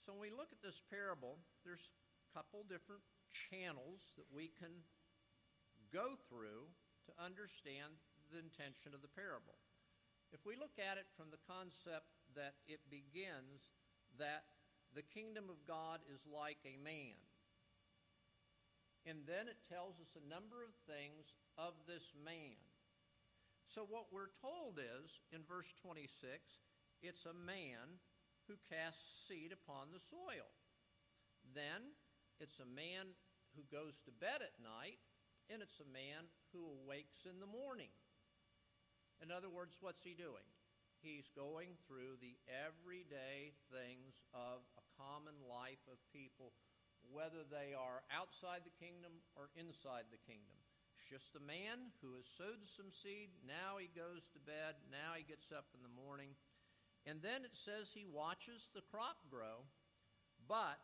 So 0.05 0.15
when 0.15 0.31
we 0.31 0.33
look 0.33 0.49
at 0.49 0.63
this 0.65 0.81
parable, 0.89 1.37
there's 1.61 1.85
a 1.85 2.29
couple 2.33 2.65
different 2.65 3.05
channels 3.29 4.09
that 4.17 4.25
we 4.33 4.49
can 4.57 4.73
go 5.93 6.17
through 6.27 6.65
to 7.05 7.11
understand 7.21 7.93
the 8.33 8.41
intention 8.41 8.93
of 8.93 9.05
the 9.05 9.11
parable. 9.11 9.57
If 10.33 10.45
we 10.45 10.57
look 10.57 10.77
at 10.77 11.01
it 11.01 11.09
from 11.17 11.33
the 11.33 11.41
concept 11.49 12.09
that 12.37 12.61
it 12.69 12.81
begins 12.89 13.73
that 14.21 14.45
the 14.93 15.05
kingdom 15.05 15.49
of 15.49 15.61
God 15.65 16.01
is 16.09 16.21
like 16.25 16.61
a 16.65 16.77
man, 16.81 17.17
and 19.05 19.25
then 19.25 19.49
it 19.49 19.57
tells 19.65 19.97
us 19.97 20.13
a 20.13 20.29
number 20.29 20.61
of 20.61 20.73
things 20.85 21.33
of 21.59 21.75
this 21.83 22.15
man. 22.23 22.55
So, 23.67 23.83
what 23.83 24.07
we're 24.15 24.31
told 24.39 24.79
is 24.79 25.19
in 25.35 25.43
verse 25.43 25.67
26 25.83 26.07
it's 27.03 27.27
a 27.27 27.35
man 27.35 27.99
who 28.47 28.55
casts 28.71 29.27
seed 29.27 29.51
upon 29.51 29.91
the 29.91 29.99
soil. 29.99 30.47
Then 31.55 31.95
it's 32.39 32.59
a 32.59 32.67
man 32.67 33.15
who 33.55 33.63
goes 33.67 33.99
to 34.03 34.11
bed 34.15 34.39
at 34.39 34.59
night, 34.59 34.99
and 35.51 35.61
it's 35.61 35.79
a 35.79 35.93
man 35.93 36.27
who 36.51 36.63
awakes 36.83 37.27
in 37.27 37.39
the 37.39 37.49
morning. 37.49 37.91
In 39.19 39.31
other 39.31 39.51
words, 39.51 39.75
what's 39.79 40.03
he 40.03 40.15
doing? 40.15 40.47
He's 40.99 41.31
going 41.31 41.79
through 41.87 42.19
the 42.19 42.35
everyday 42.47 43.55
things 43.71 44.19
of 44.35 44.63
a 44.75 44.83
common 44.99 45.35
life 45.47 45.83
of 45.87 45.99
people, 46.11 46.51
whether 47.07 47.47
they 47.47 47.71
are 47.71 48.03
outside 48.11 48.67
the 48.67 48.75
kingdom 48.75 49.23
or 49.39 49.47
inside 49.55 50.11
the 50.11 50.19
kingdom. 50.27 50.59
Just 51.09 51.33
a 51.33 51.41
man 51.41 51.89
who 52.05 52.13
has 52.21 52.29
sowed 52.37 52.61
some 52.69 52.93
seed. 52.93 53.33
Now 53.41 53.81
he 53.81 53.89
goes 53.89 54.29
to 54.37 54.39
bed. 54.45 54.77
Now 54.93 55.17
he 55.17 55.25
gets 55.25 55.49
up 55.49 55.65
in 55.73 55.81
the 55.81 55.97
morning. 55.97 56.37
And 57.09 57.17
then 57.25 57.41
it 57.41 57.57
says 57.57 57.89
he 57.89 58.05
watches 58.05 58.69
the 58.77 58.85
crop 58.93 59.17
grow, 59.31 59.65
but 60.47 60.77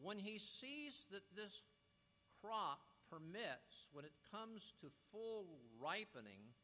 when 0.00 0.16
he 0.16 0.38
sees 0.38 1.04
that 1.10 1.26
this 1.36 1.60
crop 2.40 2.80
permits, 3.10 3.90
when 3.92 4.04
it 4.04 4.16
comes 4.30 4.72
to 4.80 4.88
full 5.12 5.60
ripening, 5.76 6.54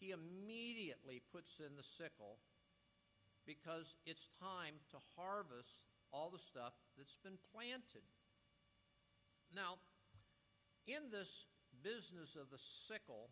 he 0.00 0.10
immediately 0.10 1.22
puts 1.32 1.60
in 1.60 1.76
the 1.76 1.86
sickle 1.86 2.36
because 3.46 3.94
it's 4.04 4.28
time 4.40 4.74
to 4.90 4.98
harvest 5.16 5.86
all 6.12 6.30
the 6.30 6.38
stuff 6.38 6.74
that's 6.98 7.16
been 7.22 7.38
planted. 7.54 8.04
Now, 9.54 9.78
in 10.86 11.10
this 11.10 11.46
business 11.84 12.32
of 12.32 12.48
the 12.48 12.58
sickle, 12.88 13.28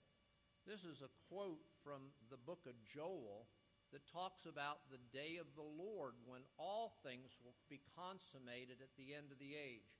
this 0.69 0.85
is 0.85 1.01
a 1.01 1.09
quote 1.33 1.65
from 1.81 2.13
the 2.29 2.37
book 2.37 2.69
of 2.69 2.77
Joel 2.85 3.49
that 3.97 4.05
talks 4.13 4.45
about 4.45 4.85
the 4.93 5.01
day 5.09 5.41
of 5.41 5.49
the 5.57 5.65
Lord 5.65 6.13
when 6.29 6.45
all 6.61 7.01
things 7.01 7.33
will 7.41 7.57
be 7.73 7.81
consummated 7.97 8.85
at 8.85 8.93
the 9.01 9.17
end 9.17 9.33
of 9.33 9.41
the 9.41 9.57
age. 9.57 9.97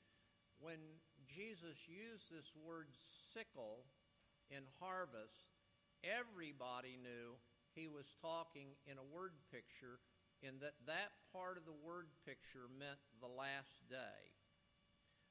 When 0.61 1.01
Jesus 1.25 1.89
used 1.89 2.29
this 2.29 2.53
word 2.53 2.93
sickle 3.33 3.89
in 4.53 4.69
harvest, 4.79 5.49
everybody 6.05 7.01
knew 7.01 7.41
he 7.73 7.89
was 7.89 8.13
talking 8.21 8.77
in 8.85 9.01
a 9.01 9.11
word 9.17 9.33
picture 9.49 9.97
and 10.45 10.61
that 10.61 10.77
that 10.85 11.17
part 11.33 11.57
of 11.57 11.65
the 11.65 11.81
word 11.81 12.13
picture 12.29 12.69
meant 12.69 13.01
the 13.25 13.31
last 13.31 13.81
day. 13.89 14.21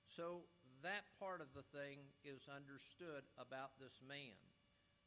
So 0.10 0.50
that 0.82 1.06
part 1.22 1.42
of 1.42 1.54
the 1.54 1.66
thing 1.74 2.02
is 2.26 2.50
understood 2.50 3.26
about 3.38 3.78
this 3.78 3.98
man. 4.02 4.38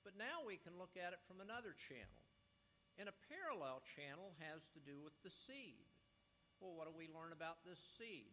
But 0.07 0.15
now 0.15 0.45
we 0.45 0.61
can 0.61 0.79
look 0.79 0.95
at 0.95 1.17
it 1.17 1.23
from 1.27 1.41
another 1.41 1.75
channel. 1.75 2.23
And 2.95 3.11
a 3.11 3.23
parallel 3.27 3.83
channel 3.99 4.39
has 4.39 4.63
to 4.77 4.81
do 4.83 5.03
with 5.03 5.17
the 5.27 5.35
seed. 5.35 5.91
Well, 6.63 6.79
what 6.79 6.87
do 6.87 6.95
we 6.95 7.11
learn 7.11 7.35
about 7.35 7.67
this 7.67 7.81
seed? 7.99 8.31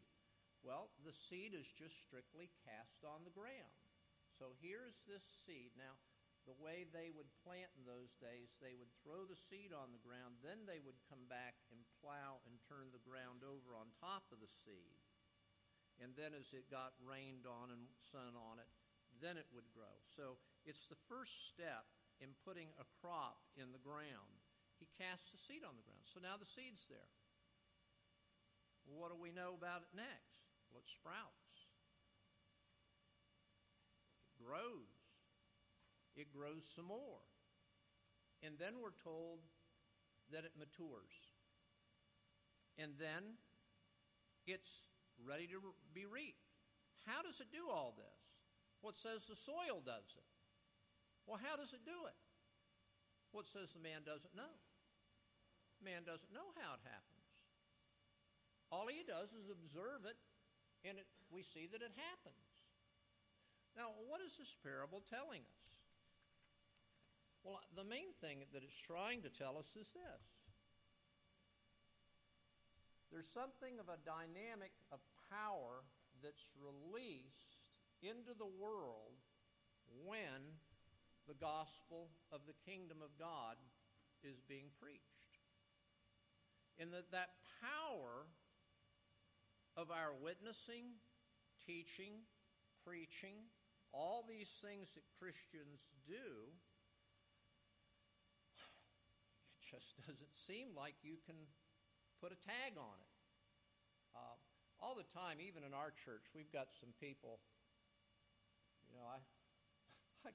Well, 0.62 0.94
the 1.02 1.16
seed 1.16 1.58
is 1.58 1.66
just 1.74 1.98
strictly 2.06 2.54
cast 2.62 3.02
on 3.02 3.26
the 3.26 3.34
ground. 3.34 3.74
So 4.38 4.54
here's 4.62 5.02
this 5.10 5.26
seed. 5.46 5.74
Now, 5.74 5.98
the 6.46 6.58
way 6.58 6.86
they 6.90 7.14
would 7.14 7.30
plant 7.42 7.70
in 7.78 7.86
those 7.86 8.14
days, 8.18 8.54
they 8.62 8.74
would 8.78 8.90
throw 9.02 9.26
the 9.26 9.38
seed 9.50 9.74
on 9.74 9.94
the 9.94 10.02
ground, 10.02 10.42
then 10.42 10.66
they 10.66 10.82
would 10.82 10.98
come 11.06 11.26
back 11.30 11.58
and 11.70 11.82
plow 12.02 12.42
and 12.46 12.58
turn 12.66 12.90
the 12.90 13.06
ground 13.06 13.46
over 13.46 13.78
on 13.78 13.94
top 14.02 14.26
of 14.34 14.42
the 14.42 14.50
seed. 14.66 14.98
And 16.02 16.18
then 16.18 16.34
as 16.34 16.50
it 16.52 16.66
got 16.74 16.98
rained 17.06 17.46
on 17.46 17.70
and 17.70 17.86
sun 18.10 18.34
on 18.34 18.58
it, 18.58 18.68
then 19.22 19.38
it 19.38 19.46
would 19.54 19.70
grow. 19.70 19.94
So 20.18 20.42
it's 20.66 20.90
the 20.90 20.98
first 21.06 21.54
step 21.54 21.86
in 22.18 22.34
putting 22.42 22.74
a 22.82 22.86
crop 23.00 23.38
in 23.54 23.70
the 23.70 23.82
ground. 23.82 24.42
He 24.82 24.90
casts 24.98 25.30
the 25.30 25.38
seed 25.38 25.62
on 25.62 25.78
the 25.78 25.86
ground. 25.86 26.02
So 26.10 26.18
now 26.18 26.42
the 26.42 26.50
seed's 26.50 26.90
there. 26.90 27.14
What 28.90 29.14
do 29.14 29.18
we 29.22 29.30
know 29.30 29.54
about 29.54 29.86
it 29.86 29.94
next? 29.94 30.42
Well, 30.74 30.82
it 30.82 30.90
sprouts. 30.90 31.70
It 34.26 34.42
grows. 34.42 34.90
It 36.18 36.34
grows 36.34 36.66
some 36.66 36.90
more. 36.90 37.22
And 38.42 38.58
then 38.58 38.82
we're 38.82 38.98
told 39.06 39.46
that 40.34 40.50
it 40.50 40.58
matures. 40.58 41.14
And 42.82 42.98
then 42.98 43.38
it's 44.50 44.91
ready 45.26 45.48
to 45.52 45.60
be 45.94 46.06
reaped. 46.06 46.46
How 47.06 47.22
does 47.22 47.42
it 47.42 47.50
do 47.50 47.70
all 47.70 47.94
this? 47.98 48.22
Well, 48.82 48.94
it 48.94 49.02
says 49.02 49.26
the 49.26 49.38
soil 49.38 49.82
does 49.82 50.10
it. 50.18 50.30
Well, 51.26 51.42
how 51.42 51.58
does 51.58 51.74
it 51.74 51.86
do 51.86 51.98
it? 52.10 52.18
Well, 53.32 53.46
it 53.46 53.52
says 53.52 53.72
the 53.72 53.82
man 53.82 54.04
doesn't 54.04 54.34
know. 54.34 54.54
Man 55.82 56.06
doesn't 56.06 56.34
know 56.34 56.54
how 56.62 56.78
it 56.78 56.84
happens. 56.86 57.26
All 58.70 58.88
he 58.88 59.04
does 59.04 59.34
is 59.34 59.52
observe 59.52 60.08
it, 60.08 60.18
and 60.88 60.98
it, 60.98 61.08
we 61.30 61.44
see 61.44 61.68
that 61.70 61.82
it 61.82 61.94
happens. 61.98 62.48
Now, 63.76 63.96
what 64.08 64.20
is 64.24 64.36
this 64.36 64.52
parable 64.64 65.04
telling 65.08 65.44
us? 65.44 65.62
Well, 67.44 67.60
the 67.74 67.88
main 67.88 68.14
thing 68.22 68.46
that 68.54 68.62
it's 68.62 68.78
trying 68.78 69.26
to 69.26 69.32
tell 69.32 69.58
us 69.58 69.74
is 69.74 69.90
this 69.96 70.22
there's 73.12 73.28
something 73.28 73.76
of 73.76 73.92
a 73.92 74.00
dynamic 74.08 74.72
of 74.92 75.04
power 75.28 75.84
that's 76.24 76.48
released 76.56 77.60
into 78.00 78.32
the 78.32 78.48
world 78.48 79.20
when 80.08 80.56
the 81.28 81.36
gospel 81.36 82.08
of 82.32 82.42
the 82.48 82.56
kingdom 82.64 83.04
of 83.04 83.12
God 83.20 83.60
is 84.24 84.40
being 84.48 84.72
preached. 84.80 85.04
And 86.80 86.94
that 86.96 87.12
that 87.12 87.36
power 87.60 88.26
of 89.76 89.92
our 89.92 90.16
witnessing, 90.16 90.96
teaching, 91.68 92.24
preaching, 92.88 93.36
all 93.94 94.24
these 94.24 94.50
things 94.64 94.88
that 94.96 95.04
Christians 95.20 95.84
do, 96.08 96.48
it 99.52 99.64
just 99.68 100.00
doesn't 100.08 100.36
seem 100.48 100.72
like 100.76 100.96
you 101.04 101.20
can 101.28 101.36
put 102.22 102.30
a 102.30 102.38
tag 102.46 102.78
on 102.78 102.98
it. 103.02 103.12
Uh, 104.14 104.38
all 104.78 104.94
the 104.94 105.10
time, 105.10 105.42
even 105.42 105.66
in 105.66 105.74
our 105.74 105.90
church, 106.06 106.30
we've 106.38 106.54
got 106.54 106.70
some 106.78 106.94
people. 107.02 107.42
You 108.86 109.02
know, 109.02 109.10
I, 109.10 109.18
I, 110.30 110.32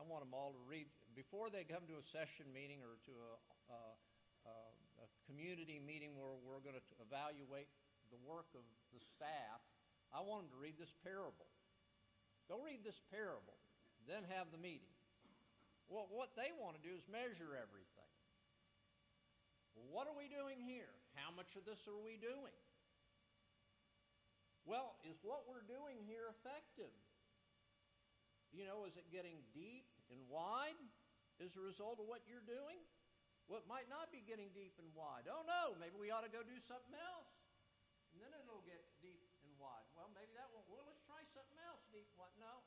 I 0.00 0.02
want 0.08 0.24
them 0.24 0.32
all 0.32 0.56
to 0.56 0.62
read 0.64 0.88
before 1.12 1.52
they 1.52 1.68
come 1.68 1.84
to 1.92 2.00
a 2.00 2.06
session 2.08 2.48
meeting 2.48 2.80
or 2.80 2.96
to 3.04 3.12
a, 3.12 3.36
a, 3.68 4.56
a 5.04 5.06
community 5.28 5.76
meeting 5.76 6.16
where 6.16 6.40
we're 6.40 6.64
going 6.64 6.80
to 6.80 6.86
evaluate 7.04 7.68
the 8.08 8.20
work 8.24 8.48
of 8.56 8.64
the 8.96 9.00
staff. 9.04 9.60
I 10.08 10.24
want 10.24 10.48
them 10.48 10.56
to 10.56 10.60
read 10.60 10.80
this 10.80 10.96
parable. 11.04 11.52
Go 12.48 12.62
read 12.64 12.80
this 12.80 13.02
parable, 13.12 13.58
then 14.08 14.24
have 14.32 14.48
the 14.54 14.60
meeting. 14.60 14.94
Well, 15.90 16.06
what 16.08 16.32
they 16.38 16.54
want 16.54 16.78
to 16.78 16.82
do 16.82 16.94
is 16.94 17.02
measure 17.10 17.58
everything. 17.58 18.12
Well, 19.74 19.90
what 19.90 20.06
are 20.06 20.16
we 20.16 20.30
doing 20.30 20.62
here? 20.62 20.94
How 21.16 21.32
much 21.32 21.56
of 21.56 21.64
this 21.64 21.88
are 21.88 21.96
we 21.96 22.20
doing? 22.20 22.54
Well, 24.68 25.00
is 25.08 25.16
what 25.24 25.48
we're 25.48 25.64
doing 25.64 25.96
here 26.04 26.28
effective? 26.28 26.92
You 28.52 28.68
know, 28.68 28.84
is 28.84 29.00
it 29.00 29.08
getting 29.08 29.40
deep 29.56 29.88
and 30.12 30.20
wide 30.28 30.78
as 31.40 31.56
a 31.56 31.62
result 31.62 31.98
of 32.02 32.06
what 32.06 32.24
you're 32.28 32.44
doing? 32.44 32.78
Well, 33.46 33.62
it 33.62 33.68
might 33.70 33.86
not 33.86 34.10
be 34.10 34.26
getting 34.26 34.50
deep 34.50 34.74
and 34.82 34.90
wide. 34.90 35.30
Oh 35.30 35.46
no, 35.46 35.78
maybe 35.78 35.94
we 35.94 36.10
ought 36.10 36.26
to 36.26 36.32
go 36.32 36.42
do 36.42 36.58
something 36.58 36.96
else. 36.98 37.30
And 38.10 38.18
then 38.18 38.34
it'll 38.34 38.64
get 38.66 38.82
deep 38.98 39.30
and 39.46 39.54
wide. 39.54 39.86
Well, 39.94 40.10
maybe 40.16 40.34
that 40.34 40.50
won't. 40.50 40.66
Well, 40.66 40.82
let's 40.88 41.04
try 41.06 41.22
something 41.30 41.60
else 41.62 41.84
deep. 41.94 42.10
What? 42.18 42.34
No. 42.42 42.64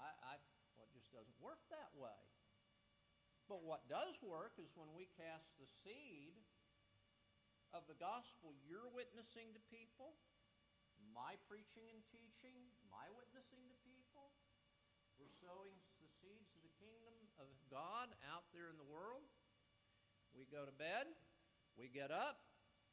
I, 0.00 0.08
I 0.22 0.34
well, 0.80 0.88
it 0.88 0.96
just 0.96 1.12
doesn't 1.12 1.36
work 1.44 1.60
that 1.68 1.92
way. 1.92 2.20
But 3.52 3.62
what 3.62 3.84
does 3.86 4.16
work 4.24 4.56
is 4.56 4.72
when 4.74 4.90
we 4.96 5.12
cast 5.14 5.52
the 5.60 5.68
seed 5.84 6.40
of 7.76 7.84
the 7.84 8.00
gospel, 8.00 8.56
you're 8.64 8.88
witnessing 8.88 9.52
to 9.52 9.60
people, 9.68 10.16
my 11.12 11.36
preaching 11.44 11.84
and 11.92 12.00
teaching, 12.08 12.56
my 12.88 13.04
witnessing 13.12 13.60
to 13.68 13.76
people. 13.84 14.32
We're 15.20 15.36
sowing 15.44 15.76
the 16.00 16.08
seeds 16.08 16.56
of 16.56 16.64
the 16.64 16.72
kingdom 16.80 17.12
of 17.36 17.52
God 17.68 18.16
out 18.32 18.48
there 18.56 18.72
in 18.72 18.80
the 18.80 18.88
world. 18.88 19.28
We 20.32 20.48
go 20.48 20.64
to 20.64 20.72
bed, 20.72 21.04
we 21.76 21.92
get 21.92 22.08
up, 22.08 22.40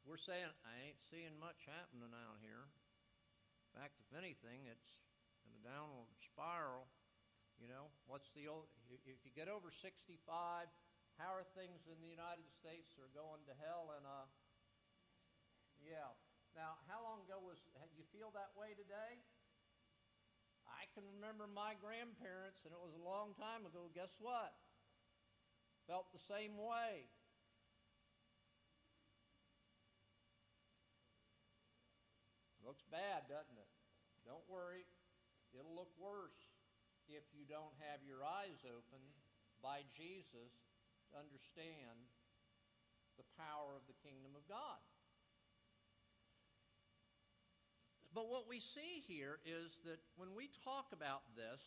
we're 0.04 0.20
saying, 0.20 0.52
I 0.68 0.76
ain't 0.84 1.00
seeing 1.00 1.32
much 1.40 1.64
happening 1.64 2.12
out 2.12 2.44
here. 2.44 2.68
In 2.68 3.80
fact, 3.80 4.04
if 4.04 4.12
anything, 4.12 4.68
it's 4.68 5.00
in 5.48 5.56
a 5.56 5.64
downward 5.64 6.12
spiral. 6.20 6.92
You 7.56 7.72
know, 7.72 7.88
what's 8.12 8.36
the 8.36 8.52
old, 8.52 8.68
if 8.92 9.24
you 9.24 9.32
get 9.32 9.48
over 9.48 9.72
65, 9.72 10.20
how 11.16 11.32
are 11.32 11.48
things 11.56 11.88
in 11.88 11.96
the 12.04 12.12
United 12.12 12.52
States? 12.52 12.92
They're 13.00 13.16
going 13.16 13.48
to 13.48 13.56
hell 13.64 13.96
in 13.96 14.04
uh, 14.04 14.28
yeah. 15.84 16.12
Now, 16.56 16.78
how 16.88 17.02
long 17.04 17.26
ago 17.26 17.42
was 17.42 17.60
you 17.98 18.06
feel 18.14 18.32
that 18.34 18.54
way 18.58 18.74
today? 18.74 19.22
I 20.70 20.88
can 20.96 21.04
remember 21.18 21.50
my 21.50 21.76
grandparents, 21.78 22.64
and 22.64 22.72
it 22.72 22.82
was 22.82 22.96
a 22.96 23.04
long 23.04 23.36
time 23.36 23.66
ago. 23.66 23.90
Guess 23.94 24.16
what? 24.22 24.54
Felt 25.90 26.14
the 26.14 26.24
same 26.24 26.56
way. 26.56 27.10
Looks 32.64 32.88
bad, 32.88 33.28
doesn't 33.28 33.60
it? 33.60 33.72
Don't 34.24 34.48
worry, 34.48 34.88
it'll 35.52 35.76
look 35.76 35.92
worse 36.00 36.40
if 37.12 37.28
you 37.36 37.44
don't 37.44 37.76
have 37.92 38.00
your 38.08 38.24
eyes 38.24 38.64
open 38.64 39.04
by 39.60 39.84
Jesus 39.92 40.56
to 41.12 41.20
understand 41.20 42.08
the 43.20 43.28
power 43.36 43.76
of 43.76 43.84
the 43.92 44.00
kingdom 44.00 44.32
of 44.40 44.48
God. 44.48 44.80
But 48.14 48.30
what 48.30 48.46
we 48.48 48.62
see 48.62 49.02
here 49.10 49.42
is 49.42 49.82
that 49.90 49.98
when 50.16 50.38
we 50.38 50.50
talk 50.64 50.94
about 50.94 51.26
this, 51.34 51.62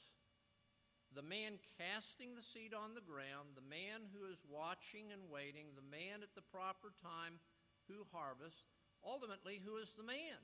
the 1.10 1.26
man 1.26 1.58
casting 1.74 2.34
the 2.34 2.42
seed 2.42 2.70
on 2.70 2.94
the 2.94 3.02
ground, 3.02 3.58
the 3.58 3.66
man 3.66 4.06
who 4.14 4.30
is 4.30 4.38
watching 4.46 5.10
and 5.10 5.26
waiting, 5.26 5.74
the 5.74 5.90
man 5.90 6.22
at 6.22 6.34
the 6.38 6.46
proper 6.54 6.94
time 7.02 7.42
who 7.90 8.06
harvests, 8.14 8.62
ultimately, 9.02 9.58
who 9.58 9.76
is 9.78 9.90
the 9.98 10.06
man? 10.06 10.38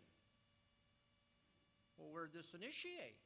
Well, 1.98 2.10
where 2.10 2.26
did 2.26 2.34
this 2.34 2.54
initiate? 2.54 3.22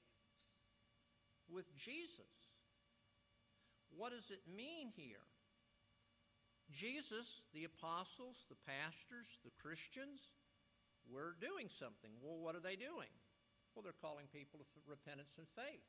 With 1.49 1.73
Jesus. 1.77 2.53
What 3.89 4.13
does 4.13 4.29
it 4.29 4.45
mean 4.45 4.93
here? 4.93 5.25
Jesus, 6.73 7.41
the 7.55 7.65
apostles, 7.65 8.45
the 8.51 8.59
pastors, 8.67 9.39
the 9.45 9.55
Christians, 9.63 10.29
we're 11.11 11.39
doing 11.39 11.71
something. 11.71 12.11
Well, 12.23 12.39
what 12.39 12.55
are 12.55 12.65
they 12.65 12.77
doing? 12.77 13.11
Well, 13.75 13.83
they're 13.85 13.97
calling 13.97 14.27
people 14.33 14.59
to 14.59 14.67
repentance 14.89 15.37
and 15.39 15.47
faith. 15.53 15.85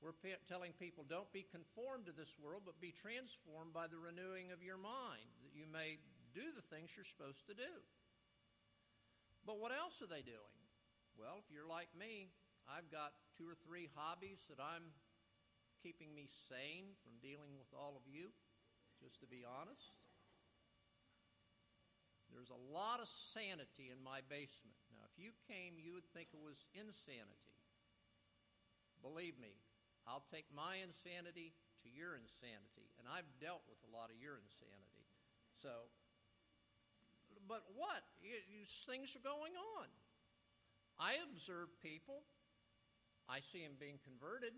We're 0.00 0.16
telling 0.48 0.72
people 0.80 1.04
don't 1.04 1.28
be 1.28 1.44
conformed 1.44 2.08
to 2.08 2.16
this 2.16 2.32
world, 2.40 2.64
but 2.64 2.80
be 2.80 2.88
transformed 2.88 3.76
by 3.76 3.84
the 3.84 4.00
renewing 4.00 4.48
of 4.48 4.64
your 4.64 4.80
mind, 4.80 5.28
that 5.44 5.52
you 5.52 5.68
may 5.68 6.00
do 6.32 6.40
the 6.56 6.64
things 6.72 6.96
you're 6.96 7.04
supposed 7.04 7.44
to 7.52 7.54
do. 7.54 7.68
But 9.44 9.60
what 9.60 9.76
else 9.76 10.00
are 10.00 10.08
they 10.08 10.24
doing? 10.24 10.56
Well, 11.20 11.44
if 11.44 11.52
you're 11.52 11.68
like 11.68 11.92
me, 11.92 12.32
I've 12.64 12.88
got 12.88 13.12
two 13.36 13.44
or 13.44 13.58
three 13.60 13.92
hobbies 13.92 14.40
that 14.48 14.56
I'm 14.56 14.88
keeping 15.84 16.16
me 16.16 16.32
sane 16.48 16.96
from 17.04 17.20
dealing 17.20 17.60
with 17.60 17.68
all 17.76 17.92
of 17.92 18.08
you, 18.08 18.32
just 19.04 19.20
to 19.20 19.28
be 19.28 19.44
honest. 19.44 19.99
There's 22.30 22.50
a 22.50 22.62
lot 22.70 23.02
of 23.02 23.08
sanity 23.34 23.90
in 23.90 23.98
my 24.00 24.22
basement. 24.30 24.78
Now, 24.94 25.02
if 25.10 25.14
you 25.18 25.34
came, 25.50 25.76
you 25.76 25.94
would 25.94 26.06
think 26.14 26.30
it 26.30 26.42
was 26.42 26.62
insanity. 26.72 27.58
Believe 29.02 29.36
me, 29.40 29.56
I'll 30.06 30.24
take 30.30 30.46
my 30.54 30.80
insanity 30.80 31.52
to 31.84 31.88
your 31.88 32.16
insanity, 32.16 32.92
and 33.00 33.08
I've 33.08 33.28
dealt 33.40 33.64
with 33.66 33.80
a 33.84 33.90
lot 33.90 34.12
of 34.12 34.16
your 34.20 34.36
insanity. 34.36 35.06
So, 35.64 35.88
but 37.48 37.64
what? 37.74 38.04
you 38.22 38.62
things 38.86 39.16
are 39.16 39.24
going 39.24 39.56
on. 39.80 39.88
I 41.00 41.16
observe 41.24 41.72
people. 41.80 42.22
I 43.24 43.40
see 43.40 43.64
them 43.64 43.80
being 43.80 43.96
converted. 44.04 44.52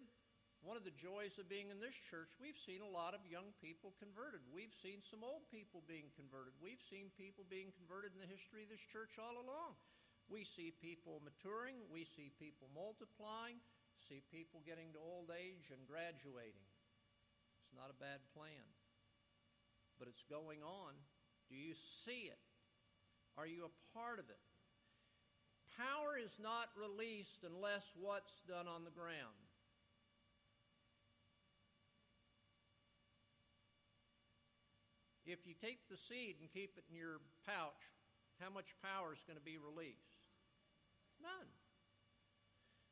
One 0.62 0.78
of 0.78 0.86
the 0.86 0.94
joys 0.94 1.42
of 1.42 1.50
being 1.50 1.74
in 1.74 1.82
this 1.82 1.98
church, 1.98 2.38
we've 2.38 2.58
seen 2.58 2.86
a 2.86 2.94
lot 2.94 3.18
of 3.18 3.26
young 3.26 3.50
people 3.58 3.98
converted. 3.98 4.46
We've 4.54 4.70
seen 4.78 5.02
some 5.02 5.26
old 5.26 5.42
people 5.50 5.82
being 5.90 6.14
converted. 6.14 6.54
We've 6.62 6.82
seen 6.86 7.10
people 7.18 7.42
being 7.50 7.74
converted 7.74 8.14
in 8.14 8.22
the 8.22 8.30
history 8.30 8.62
of 8.62 8.70
this 8.70 8.86
church 8.94 9.18
all 9.18 9.42
along. 9.42 9.74
We 10.30 10.46
see 10.46 10.70
people 10.70 11.18
maturing, 11.26 11.82
we 11.90 12.06
see 12.06 12.30
people 12.38 12.70
multiplying, 12.70 13.58
see 14.06 14.22
people 14.30 14.62
getting 14.62 14.94
to 14.94 15.02
old 15.02 15.34
age 15.34 15.74
and 15.74 15.82
graduating. 15.82 16.62
It's 17.66 17.74
not 17.74 17.90
a 17.90 17.98
bad 17.98 18.22
plan, 18.30 18.62
but 19.98 20.06
it's 20.06 20.22
going 20.30 20.62
on. 20.62 20.94
Do 21.50 21.58
you 21.58 21.74
see 22.06 22.30
it? 22.30 22.38
Are 23.34 23.50
you 23.50 23.66
a 23.66 23.76
part 23.98 24.22
of 24.22 24.30
it? 24.30 24.38
Power 25.74 26.22
is 26.22 26.38
not 26.38 26.70
released 26.78 27.42
unless 27.42 27.90
what's 27.98 28.38
done 28.46 28.70
on 28.70 28.86
the 28.86 28.94
ground. 28.94 29.41
If 35.32 35.48
you 35.48 35.56
take 35.56 35.88
the 35.88 35.96
seed 35.96 36.36
and 36.44 36.52
keep 36.52 36.76
it 36.76 36.84
in 36.92 36.94
your 36.94 37.24
pouch, 37.48 37.96
how 38.36 38.52
much 38.52 38.76
power 38.84 39.16
is 39.16 39.24
going 39.24 39.40
to 39.40 39.44
be 39.44 39.56
released? 39.56 40.28
None. 41.24 41.48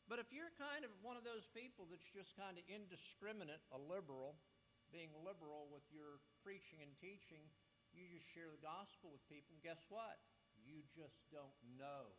But 0.08 0.24
if 0.24 0.32
you're 0.32 0.50
kind 0.56 0.82
of 0.82 0.90
one 1.04 1.20
of 1.20 1.22
those 1.28 1.44
people 1.52 1.84
that's 1.92 2.08
just 2.08 2.32
kind 2.40 2.56
of 2.56 2.64
indiscriminate, 2.64 3.60
a 3.70 3.78
liberal, 3.78 4.40
being 4.88 5.12
liberal 5.20 5.68
with 5.68 5.84
your 5.92 6.18
preaching 6.40 6.80
and 6.80 6.96
teaching, 6.96 7.44
you 7.92 8.08
just 8.08 8.26
share 8.32 8.48
the 8.48 8.64
gospel 8.64 9.12
with 9.12 9.22
people, 9.28 9.52
and 9.52 9.62
guess 9.62 9.84
what? 9.92 10.18
You 10.64 10.80
just 10.96 11.20
don't 11.28 11.54
know. 11.76 12.10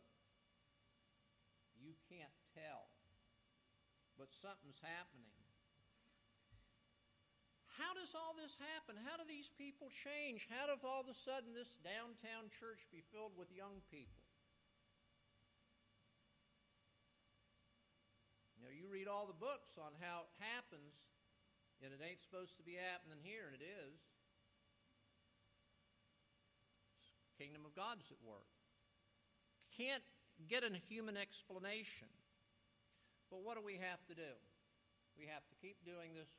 You 1.74 1.98
can't 2.06 2.36
tell. 2.54 2.94
But 4.14 4.30
something's 4.38 4.80
happening. 4.80 5.34
How 7.80 7.96
does 7.96 8.12
all 8.12 8.36
this 8.36 8.52
happen? 8.74 9.00
How 9.00 9.16
do 9.16 9.24
these 9.24 9.48
people 9.56 9.88
change? 9.88 10.44
How 10.52 10.68
does 10.68 10.84
all 10.84 11.00
of 11.00 11.08
a 11.08 11.16
sudden 11.16 11.56
this 11.56 11.72
downtown 11.80 12.52
church 12.52 12.84
be 12.92 13.00
filled 13.12 13.32
with 13.36 13.48
young 13.48 13.80
people? 13.88 14.20
You 18.56 18.68
know, 18.68 18.72
you 18.72 18.86
read 18.92 19.08
all 19.08 19.24
the 19.24 19.36
books 19.36 19.80
on 19.80 19.96
how 20.04 20.28
it 20.28 20.32
happens, 20.38 20.94
and 21.80 21.90
it 21.90 22.04
ain't 22.04 22.20
supposed 22.20 22.60
to 22.60 22.64
be 22.64 22.76
happening 22.76 23.24
here, 23.24 23.48
and 23.48 23.56
it 23.56 23.64
is. 23.64 23.96
kingdom 27.42 27.66
of 27.66 27.74
God's 27.74 28.06
at 28.14 28.22
work. 28.22 28.46
Can't 29.74 30.06
get 30.46 30.62
a 30.62 30.70
human 30.86 31.18
explanation. 31.18 32.06
But 33.34 33.42
what 33.42 33.58
do 33.58 33.62
we 33.66 33.82
have 33.82 33.98
to 34.06 34.14
do? 34.14 34.32
We 35.18 35.26
have 35.26 35.42
to 35.50 35.54
keep 35.58 35.82
doing 35.82 36.14
this 36.14 36.30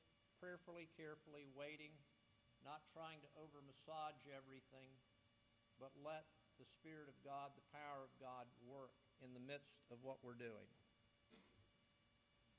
prayerfully, 0.43 0.91
carefully, 0.99 1.47
waiting, 1.55 1.95
not 2.67 2.83
trying 2.91 3.23
to 3.23 3.31
over 3.39 3.63
massage 3.63 4.19
everything, 4.27 4.91
but 5.79 5.95
let 6.03 6.27
the 6.59 6.67
Spirit 6.67 7.07
of 7.07 7.15
God, 7.23 7.55
the 7.55 7.71
power 7.71 8.03
of 8.03 8.11
God, 8.19 8.51
work 8.67 8.91
in 9.23 9.31
the 9.31 9.39
midst 9.39 9.79
of 9.87 10.03
what 10.03 10.19
we're 10.19 10.35
doing. 10.35 10.67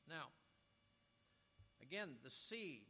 Now, 0.09 0.33
again, 1.85 2.17
the 2.25 2.33
seed. 2.33 2.89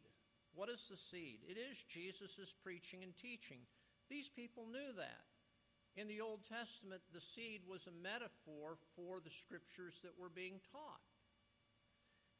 What 0.54 0.70
is 0.70 0.86
the 0.86 0.94
seed? 1.10 1.42
It 1.50 1.58
is 1.58 1.82
Jesus' 1.90 2.54
preaching 2.62 3.02
and 3.02 3.18
teaching. 3.18 3.66
These 4.06 4.30
people 4.30 4.70
knew 4.70 4.94
that. 4.94 5.26
In 5.98 6.06
the 6.06 6.22
Old 6.22 6.46
Testament, 6.46 7.02
the 7.10 7.22
seed 7.22 7.66
was 7.66 7.90
a 7.90 8.02
metaphor 8.02 8.78
for 8.94 9.18
the 9.18 9.34
scriptures 9.34 9.98
that 10.06 10.14
were 10.14 10.30
being 10.30 10.62
taught. 10.70 11.02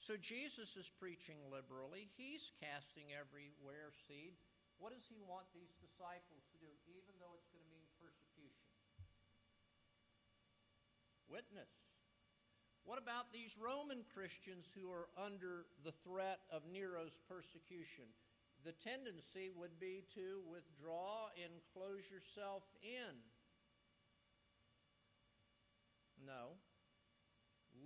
So 0.04 0.20
Jesus 0.20 0.76
is 0.76 0.92
preaching 1.00 1.40
liberally. 1.48 2.12
He's 2.20 2.52
casting 2.60 3.16
everywhere 3.16 3.88
seed. 4.04 4.36
What 4.76 4.92
does 4.92 5.08
he 5.08 5.16
want 5.24 5.48
these 5.56 5.72
disciples 5.80 6.44
to 6.52 6.60
do, 6.60 6.68
even 6.92 7.16
though 7.16 7.32
it's 7.32 7.48
going 7.48 7.64
to 7.64 7.72
mean 7.72 7.88
persecution? 7.96 8.68
Witness. 11.24 11.72
What 12.84 13.00
about 13.00 13.32
these 13.32 13.56
Roman 13.56 14.04
Christians 14.12 14.68
who 14.76 14.92
are 14.92 15.08
under 15.16 15.64
the 15.88 15.96
threat 16.04 16.44
of 16.52 16.68
Nero's 16.68 17.16
persecution? 17.24 18.04
The 18.60 18.76
tendency 18.84 19.48
would 19.56 19.80
be 19.80 20.04
to 20.20 20.44
withdraw 20.44 21.32
and 21.40 21.64
close 21.72 22.04
yourself 22.12 22.68
in. 22.84 23.16
No. 26.28 26.60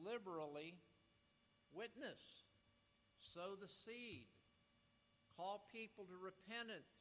Liberally 0.03 0.75
witness, 1.75 2.21
sow 3.35 3.57
the 3.57 3.71
seed, 3.85 4.27
call 5.37 5.67
people 5.73 6.05
to 6.07 6.17
repentance. 6.17 6.93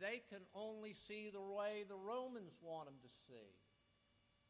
They 0.00 0.22
can 0.32 0.44
only 0.54 0.94
see 0.94 1.28
the 1.28 1.44
way 1.44 1.84
the 1.84 1.98
Romans 1.98 2.56
want 2.62 2.88
them 2.88 3.00
to 3.02 3.10
see. 3.28 3.52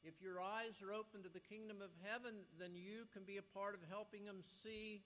If 0.03 0.23
your 0.23 0.41
eyes 0.41 0.81
are 0.81 0.95
open 0.95 1.23
to 1.27 1.33
the 1.33 1.45
kingdom 1.45 1.83
of 1.83 1.93
heaven, 2.07 2.47
then 2.57 2.73
you 2.73 3.05
can 3.13 3.27
be 3.27 3.37
a 3.37 3.53
part 3.53 3.75
of 3.75 3.85
helping 3.91 4.25
them 4.25 4.41
see 4.63 5.03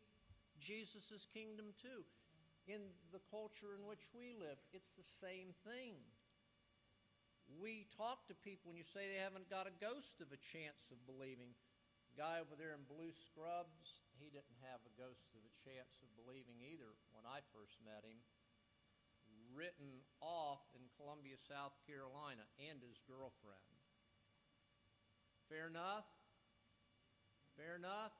Jesus' 0.60 1.26
kingdom 1.32 1.74
too. 1.80 2.04
In 2.68 2.80
the 3.12 3.24
culture 3.32 3.76
in 3.76 3.84
which 3.88 4.12
we 4.14 4.36
live, 4.38 4.56
it's 4.72 4.92
the 4.94 5.08
same 5.20 5.52
thing 5.66 5.98
we 7.60 7.86
talk 7.96 8.24
to 8.28 8.34
people 8.34 8.72
when 8.72 8.80
you 8.80 8.86
say 8.86 9.04
they 9.04 9.20
haven't 9.20 9.52
got 9.52 9.68
a 9.68 9.80
ghost 9.82 10.20
of 10.24 10.32
a 10.32 10.40
chance 10.40 10.88
of 10.88 10.98
believing. 11.04 11.52
Guy 12.16 12.40
over 12.40 12.56
there 12.56 12.72
in 12.72 12.86
blue 12.88 13.12
scrubs, 13.12 14.03
he 14.24 14.32
didn't 14.32 14.56
have 14.64 14.80
a 14.88 14.96
ghost 14.96 15.28
of 15.36 15.44
a 15.44 15.56
chance 15.60 16.00
of 16.00 16.08
believing 16.16 16.56
either 16.64 16.96
when 17.12 17.28
I 17.28 17.44
first 17.52 17.76
met 17.84 18.00
him. 18.08 18.24
Written 19.52 20.00
off 20.24 20.64
in 20.72 20.88
Columbia, 20.96 21.36
South 21.36 21.76
Carolina, 21.84 22.48
and 22.56 22.80
his 22.80 22.96
girlfriend. 23.04 23.76
Fair 25.52 25.68
enough? 25.68 26.08
Fair 27.52 27.76
enough? 27.76 28.16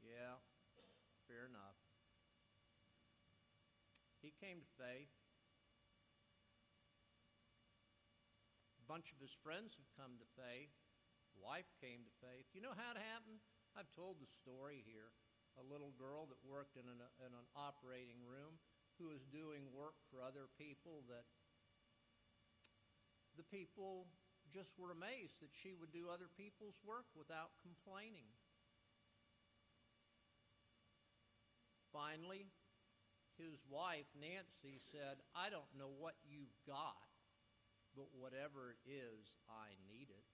Yeah, 0.00 0.40
fair 1.28 1.44
enough. 1.44 1.76
He 4.24 4.32
came 4.40 4.64
to 4.64 4.70
faith. 4.80 5.12
A 8.80 8.84
bunch 8.88 9.12
of 9.12 9.20
his 9.20 9.36
friends 9.44 9.76
have 9.76 9.92
come 9.94 10.16
to 10.18 10.28
faith. 10.34 10.72
Wife 11.36 11.68
came 11.78 12.02
to 12.08 12.12
faith. 12.18 12.48
You 12.56 12.64
know 12.64 12.74
how 12.74 12.96
it 12.96 13.00
happened? 13.00 13.44
I've 13.78 13.90
told 13.94 14.18
the 14.18 14.30
story 14.40 14.82
here. 14.86 15.14
A 15.58 15.64
little 15.66 15.92
girl 15.98 16.30
that 16.30 16.40
worked 16.46 16.78
in 16.78 16.86
an, 16.86 17.02
in 17.20 17.32
an 17.34 17.48
operating 17.58 18.22
room 18.22 18.62
who 18.96 19.10
was 19.10 19.20
doing 19.28 19.66
work 19.74 19.98
for 20.08 20.22
other 20.22 20.46
people 20.56 21.02
that 21.10 21.26
the 23.36 23.44
people 23.44 24.06
just 24.54 24.70
were 24.78 24.94
amazed 24.94 25.38
that 25.42 25.54
she 25.54 25.74
would 25.74 25.90
do 25.90 26.10
other 26.10 26.30
people's 26.38 26.78
work 26.86 27.06
without 27.18 27.54
complaining. 27.62 28.26
Finally, 31.92 32.46
his 33.38 33.58
wife, 33.66 34.06
Nancy, 34.14 34.78
said, 34.94 35.18
I 35.34 35.50
don't 35.50 35.70
know 35.74 35.90
what 35.90 36.14
you've 36.22 36.54
got, 36.66 37.10
but 37.96 38.06
whatever 38.14 38.70
it 38.70 38.82
is, 38.86 39.34
I 39.50 39.74
need 39.90 40.10
it. 40.10 40.29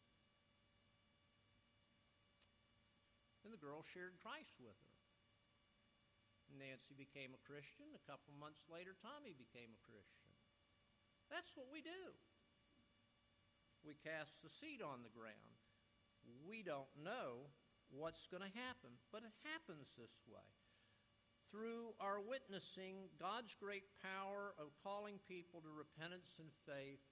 And 3.46 3.54
the 3.54 3.62
girl 3.62 3.86
shared 3.86 4.18
Christ 4.18 4.58
with 4.58 4.74
her. 4.74 4.94
Nancy 6.58 6.98
became 6.98 7.30
a 7.30 7.46
Christian. 7.46 7.86
A 7.94 8.02
couple 8.02 8.34
months 8.34 8.66
later, 8.66 8.98
Tommy 8.98 9.38
became 9.38 9.70
a 9.70 9.86
Christian. 9.86 10.34
That's 11.30 11.54
what 11.54 11.70
we 11.70 11.78
do. 11.78 12.10
We 13.86 13.94
cast 14.02 14.42
the 14.42 14.50
seed 14.50 14.82
on 14.82 15.06
the 15.06 15.14
ground. 15.14 15.62
We 16.42 16.66
don't 16.66 16.90
know 16.98 17.54
what's 17.94 18.26
going 18.26 18.42
to 18.42 18.58
happen, 18.66 18.98
but 19.14 19.22
it 19.22 19.34
happens 19.46 19.94
this 19.94 20.18
way. 20.26 20.50
Through 21.54 21.94
our 22.02 22.18
witnessing, 22.18 23.06
God's 23.14 23.54
great 23.54 23.86
power 24.02 24.58
of 24.58 24.74
calling 24.82 25.22
people 25.30 25.62
to 25.62 25.70
repentance 25.70 26.34
and 26.42 26.50
faith 26.66 27.06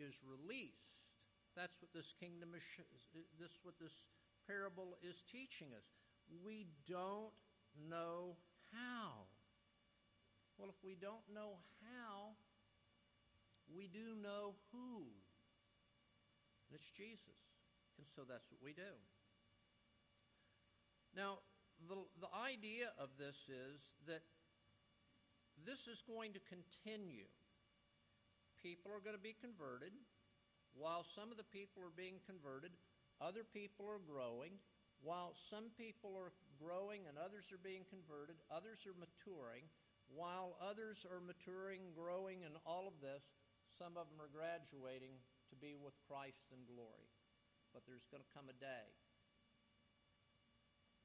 is 0.00 0.24
released. 0.24 1.04
That's 1.52 1.76
what 1.84 1.92
this 1.92 2.16
kingdom 2.16 2.56
is. 2.56 2.64
This 3.36 3.60
what 3.60 3.76
this 3.76 3.92
parable 4.50 4.98
is 5.02 5.22
teaching 5.30 5.68
us. 5.70 5.86
We 6.42 6.66
don't 6.90 7.30
know 7.88 8.34
how. 8.74 9.30
Well, 10.58 10.68
if 10.68 10.82
we 10.84 10.98
don't 10.98 11.22
know 11.32 11.62
how, 11.86 12.34
we 13.70 13.86
do 13.86 14.18
know 14.18 14.58
who. 14.72 15.06
And 16.66 16.74
it's 16.74 16.90
Jesus. 16.90 17.38
And 17.98 18.06
so 18.14 18.22
that's 18.26 18.50
what 18.50 18.58
we 18.62 18.72
do. 18.72 18.98
Now, 21.14 21.38
the, 21.88 21.96
the 22.20 22.30
idea 22.34 22.90
of 22.98 23.10
this 23.18 23.46
is 23.46 23.86
that 24.06 24.22
this 25.64 25.86
is 25.86 26.02
going 26.02 26.32
to 26.34 26.40
continue 26.48 27.30
people 28.62 28.92
are 28.92 29.00
going 29.00 29.16
to 29.16 29.22
be 29.22 29.34
converted. 29.40 29.96
While 30.76 31.02
some 31.02 31.32
of 31.32 31.40
the 31.40 31.48
people 31.48 31.82
are 31.82 31.96
being 31.96 32.20
converted, 32.28 32.70
other 33.20 33.44
people 33.44 33.84
are 33.86 34.00
growing. 34.00 34.56
While 35.00 35.32
some 35.48 35.72
people 35.76 36.12
are 36.16 36.32
growing 36.60 37.08
and 37.08 37.16
others 37.16 37.48
are 37.52 37.60
being 37.60 37.88
converted, 37.88 38.36
others 38.52 38.84
are 38.84 38.96
maturing. 38.96 39.68
While 40.10 40.58
others 40.58 41.06
are 41.06 41.22
maturing, 41.22 41.94
growing, 41.94 42.42
and 42.42 42.58
all 42.66 42.90
of 42.90 42.98
this, 42.98 43.22
some 43.78 43.94
of 43.94 44.10
them 44.10 44.18
are 44.18 44.32
graduating 44.32 45.14
to 45.48 45.56
be 45.56 45.78
with 45.78 45.94
Christ 46.04 46.50
in 46.50 46.66
glory. 46.66 47.08
But 47.70 47.86
there's 47.86 48.10
going 48.10 48.24
to 48.24 48.34
come 48.34 48.50
a 48.50 48.56
day. 48.58 48.90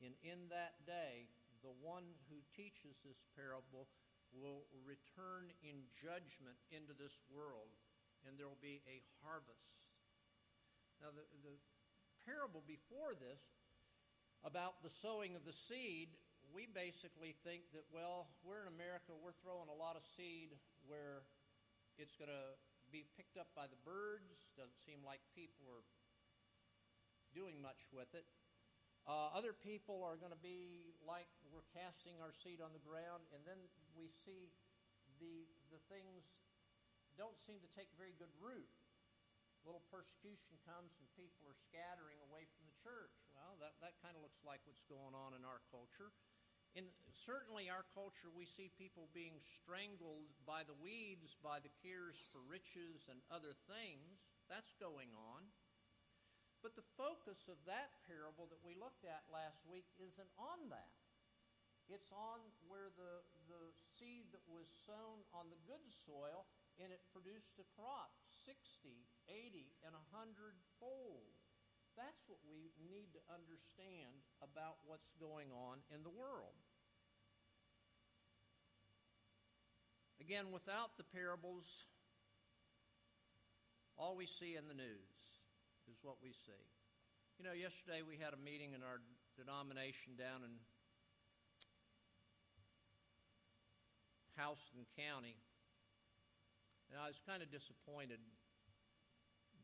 And 0.03 0.17
in 0.25 0.49
that 0.49 0.81
day, 0.83 1.29
the 1.63 1.71
one 1.71 2.17
who 2.27 2.41
teaches 2.51 2.99
this 3.05 3.21
parable 3.37 3.87
will 4.33 4.67
return 4.83 5.53
in 5.63 5.87
judgment 5.95 6.59
into 6.73 6.91
this 6.91 7.15
world, 7.31 7.71
and 8.27 8.35
there 8.35 8.49
will 8.49 8.59
be 8.59 8.83
a 8.89 9.05
harvest. 9.23 9.79
Now, 10.99 11.15
the, 11.15 11.23
the 11.45 11.55
parable 12.25 12.65
before 12.65 13.13
this 13.13 13.41
about 14.43 14.81
the 14.83 14.89
sowing 14.89 15.37
of 15.37 15.45
the 15.45 15.53
seed 15.53 16.09
we 16.53 16.69
basically 16.69 17.33
think 17.41 17.65
that, 17.73 17.87
well, 17.89 18.29
we're 18.45 18.61
in 18.61 18.69
America, 18.69 19.15
we're 19.17 19.35
throwing 19.41 19.71
a 19.71 19.77
lot 19.77 19.97
of 19.97 20.03
seed 20.05 20.53
where 20.85 21.25
it's 21.97 22.13
going 22.19 22.29
to 22.29 22.53
be 22.93 23.07
picked 23.17 23.39
up 23.39 23.49
by 23.57 23.65
the 23.65 23.79
birds. 23.81 24.45
Doesn't 24.53 24.77
seem 24.85 25.01
like 25.01 25.23
people 25.33 25.65
are 25.71 25.85
doing 27.33 27.57
much 27.63 27.89
with 27.89 28.11
it. 28.13 28.27
Uh, 29.05 29.29
other 29.37 29.53
people 29.53 30.01
are 30.01 30.17
going 30.17 30.33
to 30.33 30.41
be 30.41 30.97
like 31.05 31.29
we're 31.53 31.65
casting 31.77 32.17
our 32.25 32.33
seed 32.33 32.57
on 32.57 32.73
the 32.73 32.81
ground, 32.81 33.21
and 33.37 33.45
then 33.45 33.61
we 33.93 34.09
see 34.09 34.49
the 35.21 35.45
the 35.69 35.77
things 35.93 36.25
don't 37.13 37.37
seem 37.45 37.61
to 37.61 37.69
take 37.77 37.85
very 37.93 38.17
good 38.17 38.33
root. 38.41 38.65
Little 39.65 39.83
persecution 39.89 40.61
comes, 40.61 40.93
and 41.01 41.09
people 41.17 41.41
are 41.49 41.57
scattering 41.57 42.21
away 42.29 42.45
from 42.53 42.69
the 42.69 42.77
church. 42.79 43.17
Well, 43.33 43.57
that, 43.59 43.75
that 43.81 43.97
kind 43.99 44.13
of 44.13 44.21
looks 44.21 44.45
like 44.45 44.61
what's 44.69 44.85
going 44.85 45.17
on 45.17 45.33
in 45.33 45.41
our 45.41 45.65
culture 45.73 46.13
in 46.75 46.91
certainly 47.07 47.71
our 47.71 47.87
culture, 47.95 48.27
we 48.27 48.43
see 48.43 48.67
people 48.67 49.07
being 49.15 49.39
strangled 49.39 50.27
by 50.43 50.67
the 50.67 50.75
weeds, 50.75 51.39
by 51.39 51.63
the 51.63 51.71
cares 51.79 52.19
for 52.35 52.43
riches 52.43 53.07
and 53.07 53.23
other 53.31 53.55
things. 53.71 54.27
That's 54.51 54.75
going 54.75 55.15
on. 55.15 55.47
But 56.59 56.75
the 56.75 56.83
focus 56.99 57.47
of 57.47 57.55
that 57.63 57.95
parable 58.03 58.51
that 58.51 58.59
we 58.59 58.75
looked 58.75 59.07
at 59.07 59.23
last 59.31 59.63
week 59.63 59.87
isn't 59.95 60.31
on 60.35 60.67
that. 60.67 60.99
It's 61.87 62.11
on 62.11 62.43
where 62.67 62.91
the, 62.99 63.23
the 63.47 63.71
seed 63.95 64.35
that 64.35 64.43
was 64.43 64.67
sown 64.83 65.23
on 65.31 65.47
the 65.47 65.61
good 65.63 65.85
soil 65.87 66.43
and 66.75 66.91
it 66.91 66.99
produced 67.15 67.55
a 67.55 67.67
crop 67.77 68.11
60, 68.43 69.07
80, 69.29 69.71
and 69.85 69.93
100 70.13 70.55
fold. 70.79 71.33
That's 71.95 72.23
what 72.27 72.43
we 72.43 72.75
need 72.83 73.15
to 73.15 73.21
understand 73.31 74.19
about 74.43 74.83
what's 74.83 75.07
going 75.15 75.47
on 75.55 75.79
in 75.93 76.03
the 76.03 76.11
world. 76.11 76.55
Again, 80.19 80.51
without 80.51 80.97
the 80.97 81.07
parables, 81.07 81.63
all 83.95 84.15
we 84.15 84.27
see 84.27 84.59
in 84.59 84.67
the 84.67 84.75
news 84.75 85.15
is 85.87 85.95
what 86.03 86.17
we 86.19 86.33
see. 86.33 86.65
You 87.39 87.45
know, 87.45 87.55
yesterday 87.55 88.03
we 88.03 88.17
had 88.19 88.33
a 88.33 88.39
meeting 88.39 88.73
in 88.73 88.83
our 88.83 88.99
denomination 89.35 90.15
down 90.19 90.43
in 90.43 90.51
Houston 94.35 94.83
County, 94.99 95.39
and 96.91 96.99
I 96.99 97.07
was 97.07 97.19
kind 97.23 97.39
of 97.39 97.47
disappointed 97.51 98.19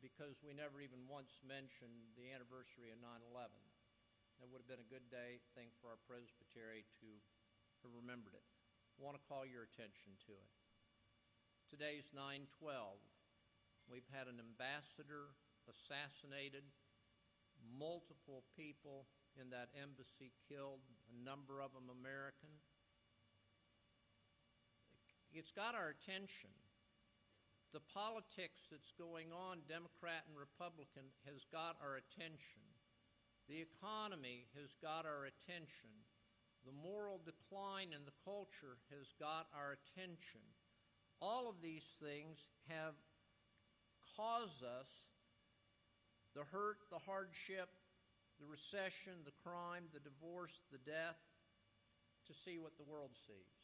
because 0.01 0.41
we 0.41 0.57
never 0.57 0.81
even 0.81 1.05
once 1.05 1.37
mentioned 1.45 2.17
the 2.17 2.33
anniversary 2.33 2.89
of 2.89 2.99
9 2.99 3.07
11. 3.31 3.53
That 4.41 4.49
would 4.49 4.65
have 4.65 4.69
been 4.69 4.81
a 4.81 4.93
good 4.93 5.05
day 5.13 5.37
thing 5.53 5.69
for 5.77 5.93
our 5.93 6.01
presbytery 6.09 6.89
to 7.05 7.09
have 7.85 7.93
remembered 7.93 8.33
it 8.33 8.45
want 9.01 9.17
to 9.17 9.25
call 9.25 9.49
your 9.49 9.65
attention 9.65 10.13
to 10.29 10.37
it. 10.37 10.49
Today's 11.73 12.05
912. 12.13 13.01
We've 13.89 14.05
had 14.13 14.29
an 14.29 14.37
ambassador 14.37 15.33
assassinated, 15.65 16.61
multiple 17.57 18.45
people 18.53 19.09
in 19.41 19.49
that 19.49 19.73
embassy 19.73 20.37
killed, 20.45 20.85
a 21.09 21.17
number 21.17 21.65
of 21.65 21.73
them 21.73 21.89
American. 21.89 22.61
It's 25.33 25.49
got 25.49 25.73
our 25.73 25.89
attention. 25.89 26.53
The 27.71 27.83
politics 27.95 28.67
that's 28.67 28.91
going 28.99 29.31
on, 29.31 29.63
Democrat 29.67 30.27
and 30.27 30.35
Republican, 30.35 31.07
has 31.23 31.47
got 31.51 31.79
our 31.79 31.95
attention. 31.95 32.67
The 33.47 33.63
economy 33.63 34.51
has 34.59 34.75
got 34.83 35.07
our 35.07 35.27
attention 35.27 35.91
the 36.65 36.77
moral 36.77 37.19
decline 37.25 37.89
in 37.89 38.05
the 38.05 38.17
culture 38.21 38.77
has 38.93 39.09
got 39.17 39.49
our 39.53 39.73
attention. 39.73 40.45
All 41.21 41.49
of 41.49 41.61
these 41.61 41.85
things 41.97 42.37
have 42.69 42.93
caused 44.17 44.61
us 44.61 44.89
the 46.35 46.45
hurt, 46.53 46.77
the 46.89 47.01
hardship, 47.01 47.69
the 48.39 48.45
recession, 48.45 49.25
the 49.25 49.35
crime, 49.43 49.89
the 49.93 50.01
divorce, 50.01 50.61
the 50.71 50.81
death 50.85 51.19
to 52.27 52.33
see 52.33 52.57
what 52.57 52.77
the 52.77 52.85
world 52.85 53.11
sees. 53.25 53.57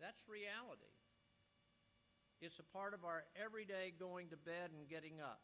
That's 0.00 0.20
reality. 0.26 0.93
It's 2.44 2.60
a 2.60 2.76
part 2.76 2.92
of 2.92 3.08
our 3.08 3.24
everyday 3.40 3.96
going 3.96 4.28
to 4.28 4.36
bed 4.36 4.68
and 4.76 4.84
getting 4.84 5.16
up. 5.16 5.40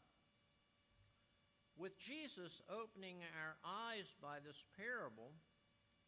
With 1.73 1.97
Jesus 1.97 2.61
opening 2.69 3.25
our 3.41 3.57
eyes 3.65 4.13
by 4.21 4.37
this 4.37 4.61
parable, 4.77 5.33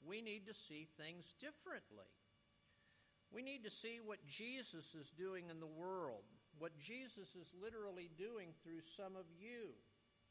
we 0.05 0.21
need 0.21 0.45
to 0.45 0.53
see 0.53 0.85
things 1.01 1.33
differently. 1.41 2.05
We 3.33 3.41
need 3.41 3.63
to 3.65 3.73
see 3.73 3.97
what 4.05 4.21
Jesus 4.29 4.93
is 4.93 5.09
doing 5.09 5.49
in 5.49 5.59
the 5.59 5.65
world, 5.65 6.29
what 6.59 6.77
Jesus 6.77 7.33
is 7.33 7.49
literally 7.57 8.11
doing 8.13 8.53
through 8.61 8.85
some 8.85 9.17
of 9.17 9.25
you 9.33 9.73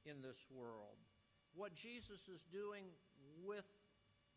in 0.07 0.22
this 0.22 0.46
world, 0.46 1.03
what 1.59 1.75
Jesus 1.75 2.31
is 2.31 2.46
doing 2.46 2.87
with 3.42 3.66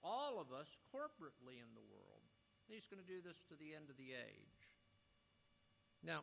all 0.01 0.41
of 0.41 0.49
us 0.49 0.73
corporately 0.89 1.61
in 1.61 1.69
the 1.77 1.85
world. 1.85 2.25
He's 2.65 2.89
going 2.89 2.97
to 2.97 3.05
do 3.05 3.21
this 3.21 3.45
to 3.53 3.55
the 3.61 3.77
end 3.77 3.93
of 3.93 3.97
the 4.01 4.17
age. 4.17 4.54
Now, 6.05 6.21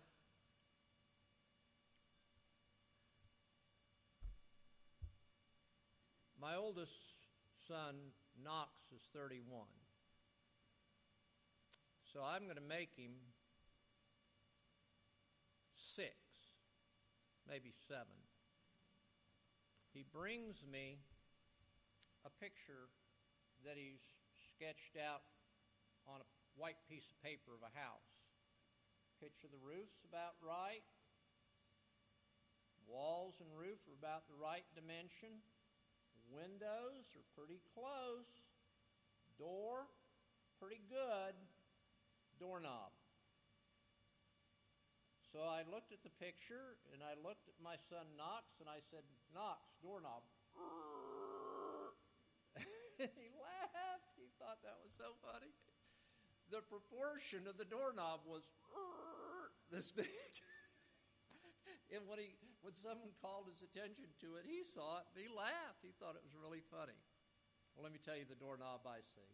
my 6.40 6.55
oldest 6.55 6.92
son 7.66 7.97
Knox 8.45 8.71
is 8.95 9.03
31. 9.12 9.66
So 12.12 12.21
I'm 12.23 12.45
going 12.45 12.55
to 12.55 12.62
make 12.62 12.95
him 12.95 13.11
six, 15.75 16.14
maybe 17.49 17.73
seven. 17.88 18.23
He 19.92 20.05
brings 20.14 20.62
me 20.71 20.99
a 22.25 22.31
picture 22.31 22.87
that 23.64 23.75
he's 23.75 23.99
sketched 24.55 24.95
out 24.95 25.23
on 26.07 26.21
a 26.21 26.27
white 26.55 26.79
piece 26.88 27.11
of 27.11 27.21
paper 27.21 27.51
of 27.51 27.66
a 27.66 27.77
house. 27.77 28.12
Picture 29.23 29.55
the 29.55 29.63
roof's 29.63 30.03
about 30.03 30.35
right. 30.43 30.83
Walls 32.91 33.39
and 33.39 33.47
roof 33.55 33.79
are 33.87 33.95
about 33.95 34.27
the 34.27 34.35
right 34.35 34.67
dimension. 34.75 35.39
Windows 36.27 37.07
are 37.15 37.23
pretty 37.39 37.63
close. 37.71 38.27
Door, 39.39 39.87
pretty 40.59 40.83
good. 40.91 41.39
Doorknob. 42.43 42.91
So 45.31 45.47
I 45.47 45.63
looked 45.71 45.95
at 45.95 46.03
the 46.03 46.11
picture 46.19 46.83
and 46.91 46.99
I 46.99 47.15
looked 47.15 47.47
at 47.47 47.55
my 47.63 47.79
son 47.79 48.19
Knox 48.19 48.59
and 48.59 48.67
I 48.67 48.83
said, 48.91 49.07
Knox, 49.31 49.71
doorknob. 49.87 50.27
he 52.99 53.31
laughed. 53.39 54.19
He 54.19 54.35
thought 54.43 54.67
that 54.67 54.83
was 54.83 54.91
so 54.99 55.15
funny. 55.23 55.55
The 56.53 56.61
proportion 56.69 57.49
of 57.49 57.57
the 57.57 57.65
doorknob 57.65 58.29
was 58.29 58.45
this 59.73 59.88
big. 59.88 60.05
and 61.97 62.05
when 62.05 62.21
he 62.21 62.37
when 62.61 62.77
someone 62.77 63.17
called 63.25 63.49
his 63.49 63.65
attention 63.65 64.12
to 64.21 64.37
it, 64.37 64.45
he 64.45 64.61
saw 64.61 65.01
it 65.01 65.09
and 65.17 65.25
he 65.25 65.33
laughed. 65.33 65.81
He 65.81 65.97
thought 65.97 66.12
it 66.12 66.21
was 66.21 66.37
really 66.37 66.61
funny. 66.69 67.01
Well, 67.73 67.88
let 67.88 67.97
me 67.97 67.99
tell 68.05 68.21
you 68.21 68.29
the 68.29 68.37
doorknob 68.37 68.85
I 68.85 69.01
see. 69.01 69.33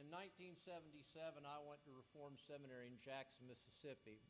In 0.00 0.08
1977, 0.08 1.44
I 1.44 1.60
went 1.60 1.84
to 1.84 1.92
Reformed 1.92 2.40
Seminary 2.40 2.88
in 2.88 2.96
Jackson, 2.96 3.44
Mississippi. 3.44 4.24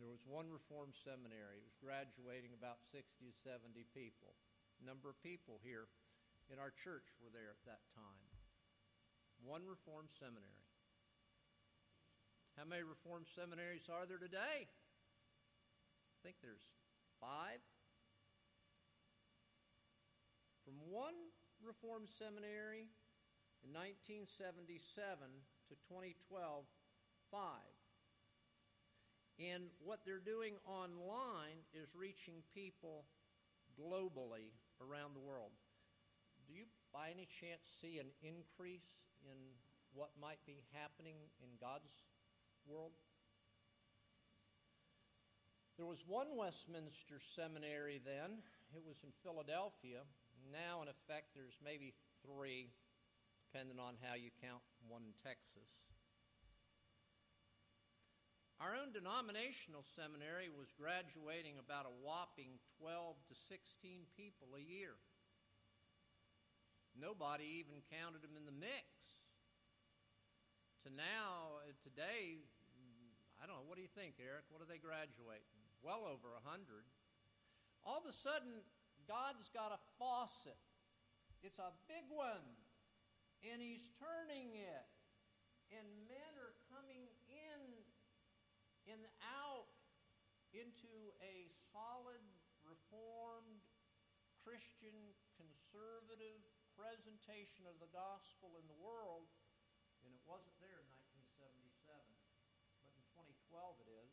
There 0.00 0.08
was 0.08 0.24
one 0.24 0.48
Reformed 0.48 0.96
seminary. 0.96 1.60
It 1.60 1.68
was 1.68 1.76
graduating 1.76 2.56
about 2.56 2.80
60 2.88 3.04
to 3.28 3.34
70 3.44 3.84
people. 3.92 4.32
Number 4.80 5.12
of 5.12 5.20
people 5.20 5.60
here 5.60 5.92
in 6.52 6.60
our 6.60 6.70
church 6.84 7.08
were 7.16 7.32
there 7.32 7.48
at 7.48 7.64
that 7.64 7.80
time. 7.96 8.28
One 9.40 9.64
Reformed 9.64 10.12
seminary. 10.20 10.68
How 12.60 12.68
many 12.68 12.84
Reformed 12.84 13.24
seminaries 13.32 13.88
are 13.88 14.04
there 14.04 14.20
today? 14.20 14.68
I 14.68 16.18
think 16.20 16.36
there's 16.44 16.68
five. 17.16 17.64
From 20.68 20.76
one 20.92 21.16
Reformed 21.64 22.12
seminary 22.20 22.92
in 23.64 23.72
1977 23.72 24.76
to 25.72 25.74
2012, 25.88 26.68
five. 27.32 27.74
And 29.40 29.72
what 29.80 30.04
they're 30.04 30.20
doing 30.20 30.60
online 30.68 31.64
is 31.72 31.96
reaching 31.96 32.44
people 32.52 33.08
globally 33.72 34.52
around 34.78 35.16
the 35.16 35.24
world. 35.24 35.56
Do 36.52 36.60
you, 36.60 36.68
by 36.92 37.08
any 37.08 37.24
chance, 37.24 37.64
see 37.80 37.96
an 37.96 38.12
increase 38.20 38.84
in 39.24 39.56
what 39.96 40.12
might 40.20 40.44
be 40.44 40.60
happening 40.76 41.16
in 41.40 41.48
God's 41.56 41.88
world? 42.68 42.92
There 45.80 45.88
was 45.88 46.04
one 46.04 46.36
Westminster 46.36 47.24
seminary 47.24 48.04
then. 48.04 48.44
It 48.76 48.84
was 48.84 49.00
in 49.00 49.16
Philadelphia. 49.24 50.04
Now, 50.52 50.84
in 50.84 50.92
effect, 50.92 51.32
there's 51.32 51.56
maybe 51.64 51.96
three, 52.20 52.68
depending 53.48 53.80
on 53.80 53.96
how 54.04 54.12
you 54.12 54.28
count 54.44 54.60
one 54.84 55.08
in 55.08 55.16
Texas. 55.24 55.72
Our 58.60 58.76
own 58.76 58.92
denominational 58.92 59.88
seminary 59.96 60.52
was 60.52 60.68
graduating 60.76 61.56
about 61.56 61.88
a 61.88 61.96
whopping 62.04 62.60
12 62.76 63.16
to 63.32 63.34
16 63.48 64.04
people 64.20 64.52
a 64.52 64.60
year. 64.60 65.00
Nobody 66.98 67.64
even 67.64 67.80
counted 67.88 68.20
them 68.20 68.36
in 68.36 68.44
the 68.44 68.54
mix. 68.54 68.88
To 70.84 70.90
now, 70.90 71.62
uh, 71.62 71.72
today, 71.82 72.42
I 73.38 73.46
don't 73.46 73.56
know, 73.56 73.66
what 73.66 73.78
do 73.78 73.82
you 73.82 73.92
think, 73.94 74.18
Eric? 74.18 74.46
What 74.50 74.58
do 74.58 74.66
they 74.66 74.82
graduate? 74.82 75.46
well 75.82 76.06
over 76.06 76.30
a 76.38 76.42
hundred. 76.46 76.86
All 77.82 77.98
of 77.98 78.06
a 78.06 78.14
sudden, 78.14 78.62
God's 79.10 79.50
got 79.50 79.74
a 79.74 79.80
faucet. 79.98 80.58
It's 81.42 81.58
a 81.58 81.74
big 81.90 82.06
one, 82.06 82.46
and 83.42 83.58
He's 83.58 83.90
turning 83.98 84.54
it, 84.54 84.86
and 85.74 85.82
men 86.06 86.32
are 86.38 86.54
coming 86.70 87.10
in 87.26 87.60
and 88.86 89.02
out 89.42 89.66
into 90.54 91.10
a 91.18 91.50
solid, 91.74 92.22
reformed, 92.62 93.66
Christian, 94.46 94.94
conservative 95.34 96.38
presentation 96.78 97.68
of 97.68 97.76
the 97.78 97.90
gospel 97.92 98.56
in 98.58 98.66
the 98.68 98.78
world, 98.80 99.28
and 100.04 100.10
it 100.14 100.24
wasn't 100.24 100.54
there 100.58 100.80
in 100.80 100.88
1977, 101.38 101.72
but 102.82 102.90
in 102.92 103.02
2012 103.14 103.82
it 103.84 103.90
is. 103.92 104.12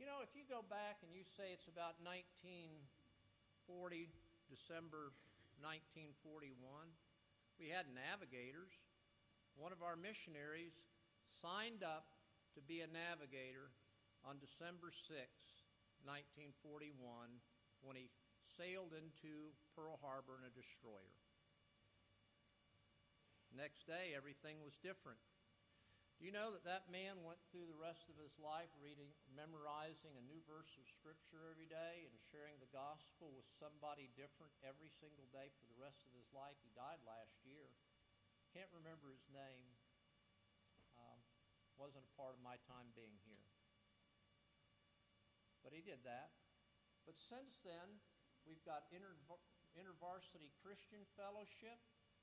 You 0.00 0.10
know, 0.10 0.24
if 0.24 0.34
you 0.34 0.42
go 0.48 0.66
back 0.66 1.04
and 1.06 1.14
you 1.14 1.22
say 1.38 1.54
it's 1.54 1.70
about 1.70 2.00
1940, 2.02 2.82
December 4.50 5.14
1941, 5.62 6.58
we 7.60 7.70
had 7.70 7.86
navigators. 7.94 8.74
One 9.54 9.70
of 9.70 9.84
our 9.84 9.94
missionaries 9.94 10.74
signed 11.38 11.86
up 11.86 12.10
to 12.58 12.60
be 12.64 12.82
a 12.82 12.90
navigator 12.90 13.70
on 14.26 14.42
December 14.42 14.90
6, 14.90 15.22
1941, 16.02 16.98
when 17.86 17.94
he 17.94 18.10
sailed 18.56 18.92
into 18.92 19.54
Pearl 19.76 19.98
Harbor 20.00 20.40
in 20.40 20.48
a 20.48 20.52
destroyer. 20.52 21.16
Next 23.52 23.84
day, 23.84 24.16
everything 24.16 24.64
was 24.64 24.80
different. 24.80 25.20
Do 26.16 26.30
you 26.30 26.32
know 26.32 26.54
that 26.54 26.64
that 26.64 26.86
man 26.86 27.26
went 27.26 27.42
through 27.50 27.66
the 27.66 27.82
rest 27.82 28.06
of 28.06 28.14
his 28.14 28.32
life 28.38 28.70
reading, 28.78 29.10
memorizing 29.34 30.14
a 30.14 30.22
new 30.22 30.38
verse 30.46 30.70
of 30.78 30.86
Scripture 30.86 31.50
every 31.50 31.66
day 31.66 32.06
and 32.06 32.14
sharing 32.30 32.62
the 32.62 32.70
gospel 32.70 33.34
with 33.34 33.48
somebody 33.58 34.06
different 34.14 34.54
every 34.62 34.94
single 35.02 35.26
day 35.34 35.50
for 35.58 35.66
the 35.66 35.82
rest 35.82 35.98
of 36.06 36.14
his 36.14 36.30
life? 36.30 36.54
He 36.62 36.70
died 36.78 37.02
last 37.02 37.34
year. 37.42 37.74
Can't 38.54 38.70
remember 38.70 39.10
his 39.10 39.26
name. 39.34 39.66
Um, 40.94 41.20
wasn't 41.74 42.06
a 42.06 42.14
part 42.14 42.38
of 42.38 42.40
my 42.44 42.54
time 42.70 42.94
being 42.94 43.18
here. 43.26 43.48
But 45.66 45.74
he 45.74 45.82
did 45.82 46.06
that. 46.06 46.30
But 47.02 47.18
since 47.18 47.58
then, 47.66 47.98
we've 48.46 48.62
got 48.66 48.86
inter- 48.92 49.18
InterVarsity 49.74 50.52
Christian 50.60 51.02
Fellowship. 51.16 51.78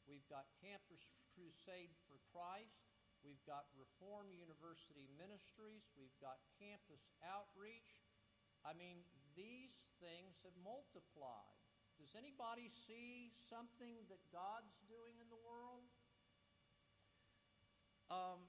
We've 0.06 0.26
got 0.28 0.50
Campus 0.60 1.02
Crusade 1.34 1.94
for 2.10 2.18
Christ. 2.34 2.90
We've 3.22 3.44
got 3.44 3.68
Reform 3.76 4.32
University 4.32 5.12
Ministries. 5.20 5.84
We've 6.00 6.16
got 6.24 6.40
campus 6.56 7.04
outreach. 7.20 8.00
I 8.64 8.72
mean, 8.72 9.04
these 9.36 9.76
things 10.00 10.40
have 10.48 10.56
multiplied. 10.64 11.60
Does 12.00 12.16
anybody 12.16 12.72
see 12.88 13.36
something 13.52 14.08
that 14.08 14.24
God's 14.32 14.72
doing 14.88 15.20
in 15.20 15.28
the 15.28 15.42
world? 15.44 15.84
Um, 18.08 18.48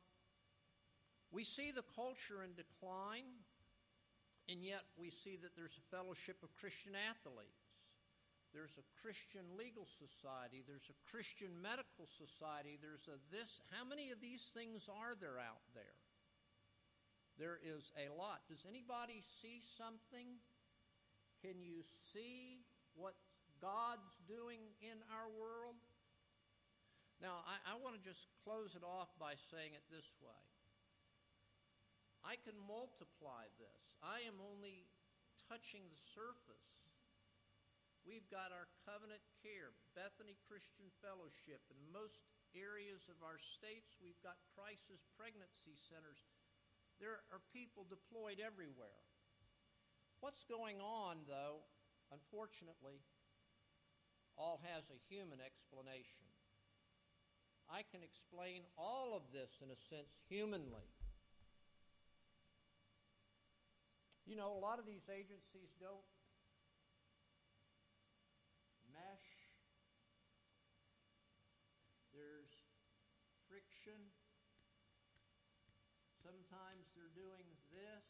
we 1.34 1.42
see 1.42 1.74
the 1.74 1.84
culture 1.94 2.46
in 2.46 2.54
decline, 2.54 3.26
and 4.48 4.62
yet 4.62 4.86
we 4.94 5.10
see 5.10 5.36
that 5.42 5.54
there's 5.58 5.76
a 5.76 5.86
fellowship 5.90 6.38
of 6.42 6.54
Christian 6.54 6.94
athletes. 6.94 7.59
There's 8.50 8.74
a 8.82 8.86
Christian 8.98 9.46
legal 9.54 9.86
society. 9.86 10.66
There's 10.66 10.90
a 10.90 10.98
Christian 11.06 11.54
medical 11.62 12.10
society. 12.10 12.82
There's 12.82 13.06
a 13.06 13.18
this. 13.30 13.62
How 13.70 13.86
many 13.86 14.10
of 14.10 14.18
these 14.18 14.50
things 14.50 14.90
are 14.90 15.14
there 15.14 15.38
out 15.38 15.62
there? 15.70 15.98
There 17.38 17.62
is 17.62 17.94
a 17.94 18.10
lot. 18.10 18.42
Does 18.50 18.66
anybody 18.66 19.22
see 19.40 19.62
something? 19.78 20.42
Can 21.40 21.62
you 21.62 21.86
see 22.12 22.66
what 22.98 23.14
God's 23.62 24.18
doing 24.26 24.60
in 24.82 24.98
our 25.14 25.30
world? 25.38 25.78
Now, 27.22 27.44
I, 27.44 27.56
I 27.72 27.74
want 27.80 27.96
to 27.96 28.02
just 28.02 28.28
close 28.44 28.74
it 28.74 28.84
off 28.84 29.12
by 29.20 29.36
saying 29.52 29.76
it 29.76 29.84
this 29.92 30.08
way 30.20 30.40
I 32.20 32.36
can 32.40 32.56
multiply 32.68 33.48
this. 33.56 33.82
I 34.04 34.24
am 34.28 34.36
only 34.40 34.84
touching 35.48 35.84
the 35.88 36.00
surface 36.12 36.69
We've 38.10 38.26
got 38.26 38.50
our 38.50 38.66
covenant 38.82 39.22
care, 39.38 39.70
Bethany 39.94 40.34
Christian 40.50 40.90
Fellowship. 40.98 41.62
In 41.70 41.78
most 41.94 42.26
areas 42.58 43.06
of 43.06 43.22
our 43.22 43.38
states, 43.38 43.94
we've 44.02 44.18
got 44.18 44.34
crisis 44.50 45.06
pregnancy 45.14 45.78
centers. 45.78 46.18
There 46.98 47.22
are 47.30 47.38
people 47.54 47.86
deployed 47.86 48.42
everywhere. 48.42 49.06
What's 50.18 50.42
going 50.42 50.82
on, 50.82 51.22
though, 51.30 51.62
unfortunately, 52.10 52.98
all 54.34 54.58
has 54.66 54.90
a 54.90 54.98
human 55.06 55.38
explanation. 55.38 56.26
I 57.70 57.86
can 57.94 58.02
explain 58.02 58.66
all 58.74 59.14
of 59.14 59.30
this, 59.30 59.62
in 59.62 59.70
a 59.70 59.78
sense, 59.86 60.18
humanly. 60.26 60.90
You 64.26 64.34
know, 64.34 64.50
a 64.50 64.58
lot 64.58 64.82
of 64.82 64.86
these 64.90 65.06
agencies 65.06 65.70
don't 65.78 66.02
Sometimes 76.30 76.86
they're 76.94 77.10
doing 77.16 77.42
this, 77.74 78.06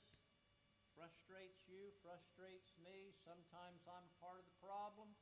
frustrates 2.01 2.73
me. 2.81 3.13
Sometimes 3.25 3.85
I'm 3.87 4.09
part 4.21 4.41
of 4.41 4.45
the 4.49 4.57
problem. 4.61 5.13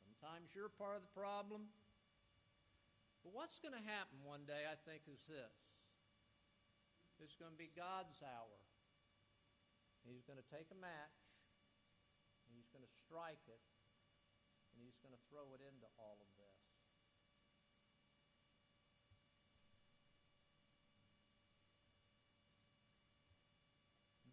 Sometimes 0.00 0.52
you're 0.52 0.72
part 0.72 1.00
of 1.00 1.04
the 1.04 1.14
problem. 1.16 1.72
But 3.24 3.32
what's 3.32 3.58
going 3.58 3.74
to 3.74 3.84
happen 3.84 4.20
one 4.22 4.44
day, 4.44 4.68
I 4.68 4.76
think, 4.84 5.08
is 5.08 5.22
this 5.26 5.56
it's 7.22 7.38
going 7.38 7.54
to 7.54 7.60
be 7.60 7.70
God's 7.72 8.18
hour. 8.22 8.58
He's 10.02 10.26
going 10.26 10.40
to 10.40 10.48
take 10.50 10.66
a 10.74 10.78
match, 10.78 11.18
and 12.50 12.58
he's 12.58 12.66
going 12.74 12.82
to 12.82 12.94
strike 13.06 13.46
it, 13.46 13.62
and 14.74 14.82
he's 14.82 14.98
going 14.98 15.14
to 15.14 15.22
throw 15.30 15.54
it 15.54 15.62
into 15.62 15.86
all 16.02 16.18
of 16.18 16.26
this. 16.34 16.62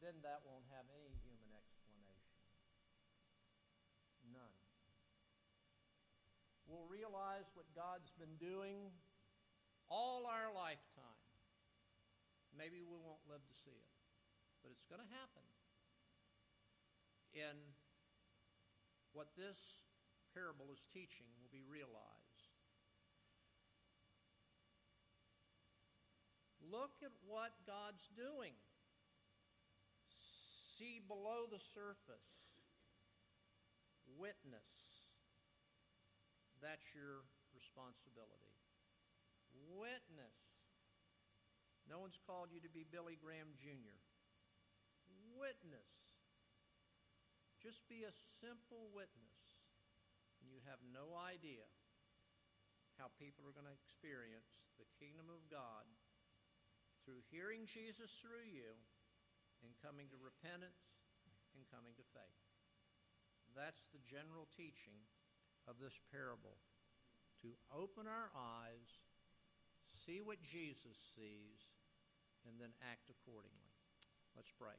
then 0.10 0.16
that 0.24 0.42
won't 0.48 0.66
have 0.74 0.88
any 0.90 1.12
human 1.22 1.52
explanation. 1.54 2.42
None. 4.32 4.58
We'll 6.66 6.88
realize 6.90 7.49
what 7.60 7.68
God's 7.76 8.08
been 8.16 8.40
doing 8.40 8.88
all 9.92 10.24
our 10.24 10.48
lifetime. 10.56 11.28
Maybe 12.56 12.80
we 12.80 12.96
won't 12.96 13.20
live 13.28 13.44
to 13.44 13.56
see 13.68 13.76
it, 13.76 13.92
but 14.64 14.72
it's 14.72 14.88
going 14.88 15.04
to 15.04 15.12
happen. 15.12 15.44
And 17.36 17.60
what 19.12 19.36
this 19.36 19.60
parable 20.32 20.72
is 20.72 20.80
teaching 20.96 21.28
will 21.44 21.52
be 21.52 21.68
realized. 21.68 22.48
Look 26.64 27.04
at 27.04 27.12
what 27.28 27.52
God's 27.68 28.08
doing 28.16 28.56
see 30.80 31.04
below 31.12 31.44
the 31.52 31.60
surface, 31.60 32.32
witness, 34.16 35.04
That's 36.64 36.88
your 36.96 37.28
responsibility. 37.60 38.56
Witness. 39.76 40.40
No 41.84 42.00
one's 42.00 42.22
called 42.24 42.56
you 42.56 42.64
to 42.64 42.72
be 42.72 42.88
Billy 42.88 43.20
Graham 43.20 43.52
Jr. 43.60 44.00
Witness. 45.36 45.92
Just 47.60 47.84
be 47.92 48.08
a 48.08 48.22
simple 48.40 48.88
witness. 48.96 49.44
And 50.40 50.48
you 50.48 50.64
have 50.64 50.80
no 50.96 51.12
idea 51.20 51.68
how 52.96 53.12
people 53.20 53.44
are 53.44 53.56
going 53.56 53.68
to 53.68 53.76
experience 53.76 54.64
the 54.80 54.88
kingdom 54.96 55.28
of 55.28 55.44
God 55.52 55.84
through 57.04 57.20
hearing 57.28 57.68
Jesus 57.68 58.12
through 58.24 58.48
you 58.48 58.80
and 59.60 59.76
coming 59.84 60.08
to 60.12 60.20
repentance 60.20 60.80
and 61.56 61.68
coming 61.68 61.92
to 62.00 62.06
faith. 62.16 62.44
That's 63.52 63.84
the 63.92 64.04
general 64.08 64.48
teaching 64.56 65.04
of 65.68 65.80
this 65.84 65.96
parable 66.12 66.60
to 67.42 67.50
open 67.72 68.06
our 68.08 68.30
eyes, 68.36 68.90
see 70.06 70.20
what 70.22 70.42
Jesus 70.42 70.98
sees, 71.16 71.62
and 72.48 72.60
then 72.60 72.72
act 72.82 73.10
accordingly. 73.10 73.74
Let's 74.36 74.52
pray. 74.58 74.78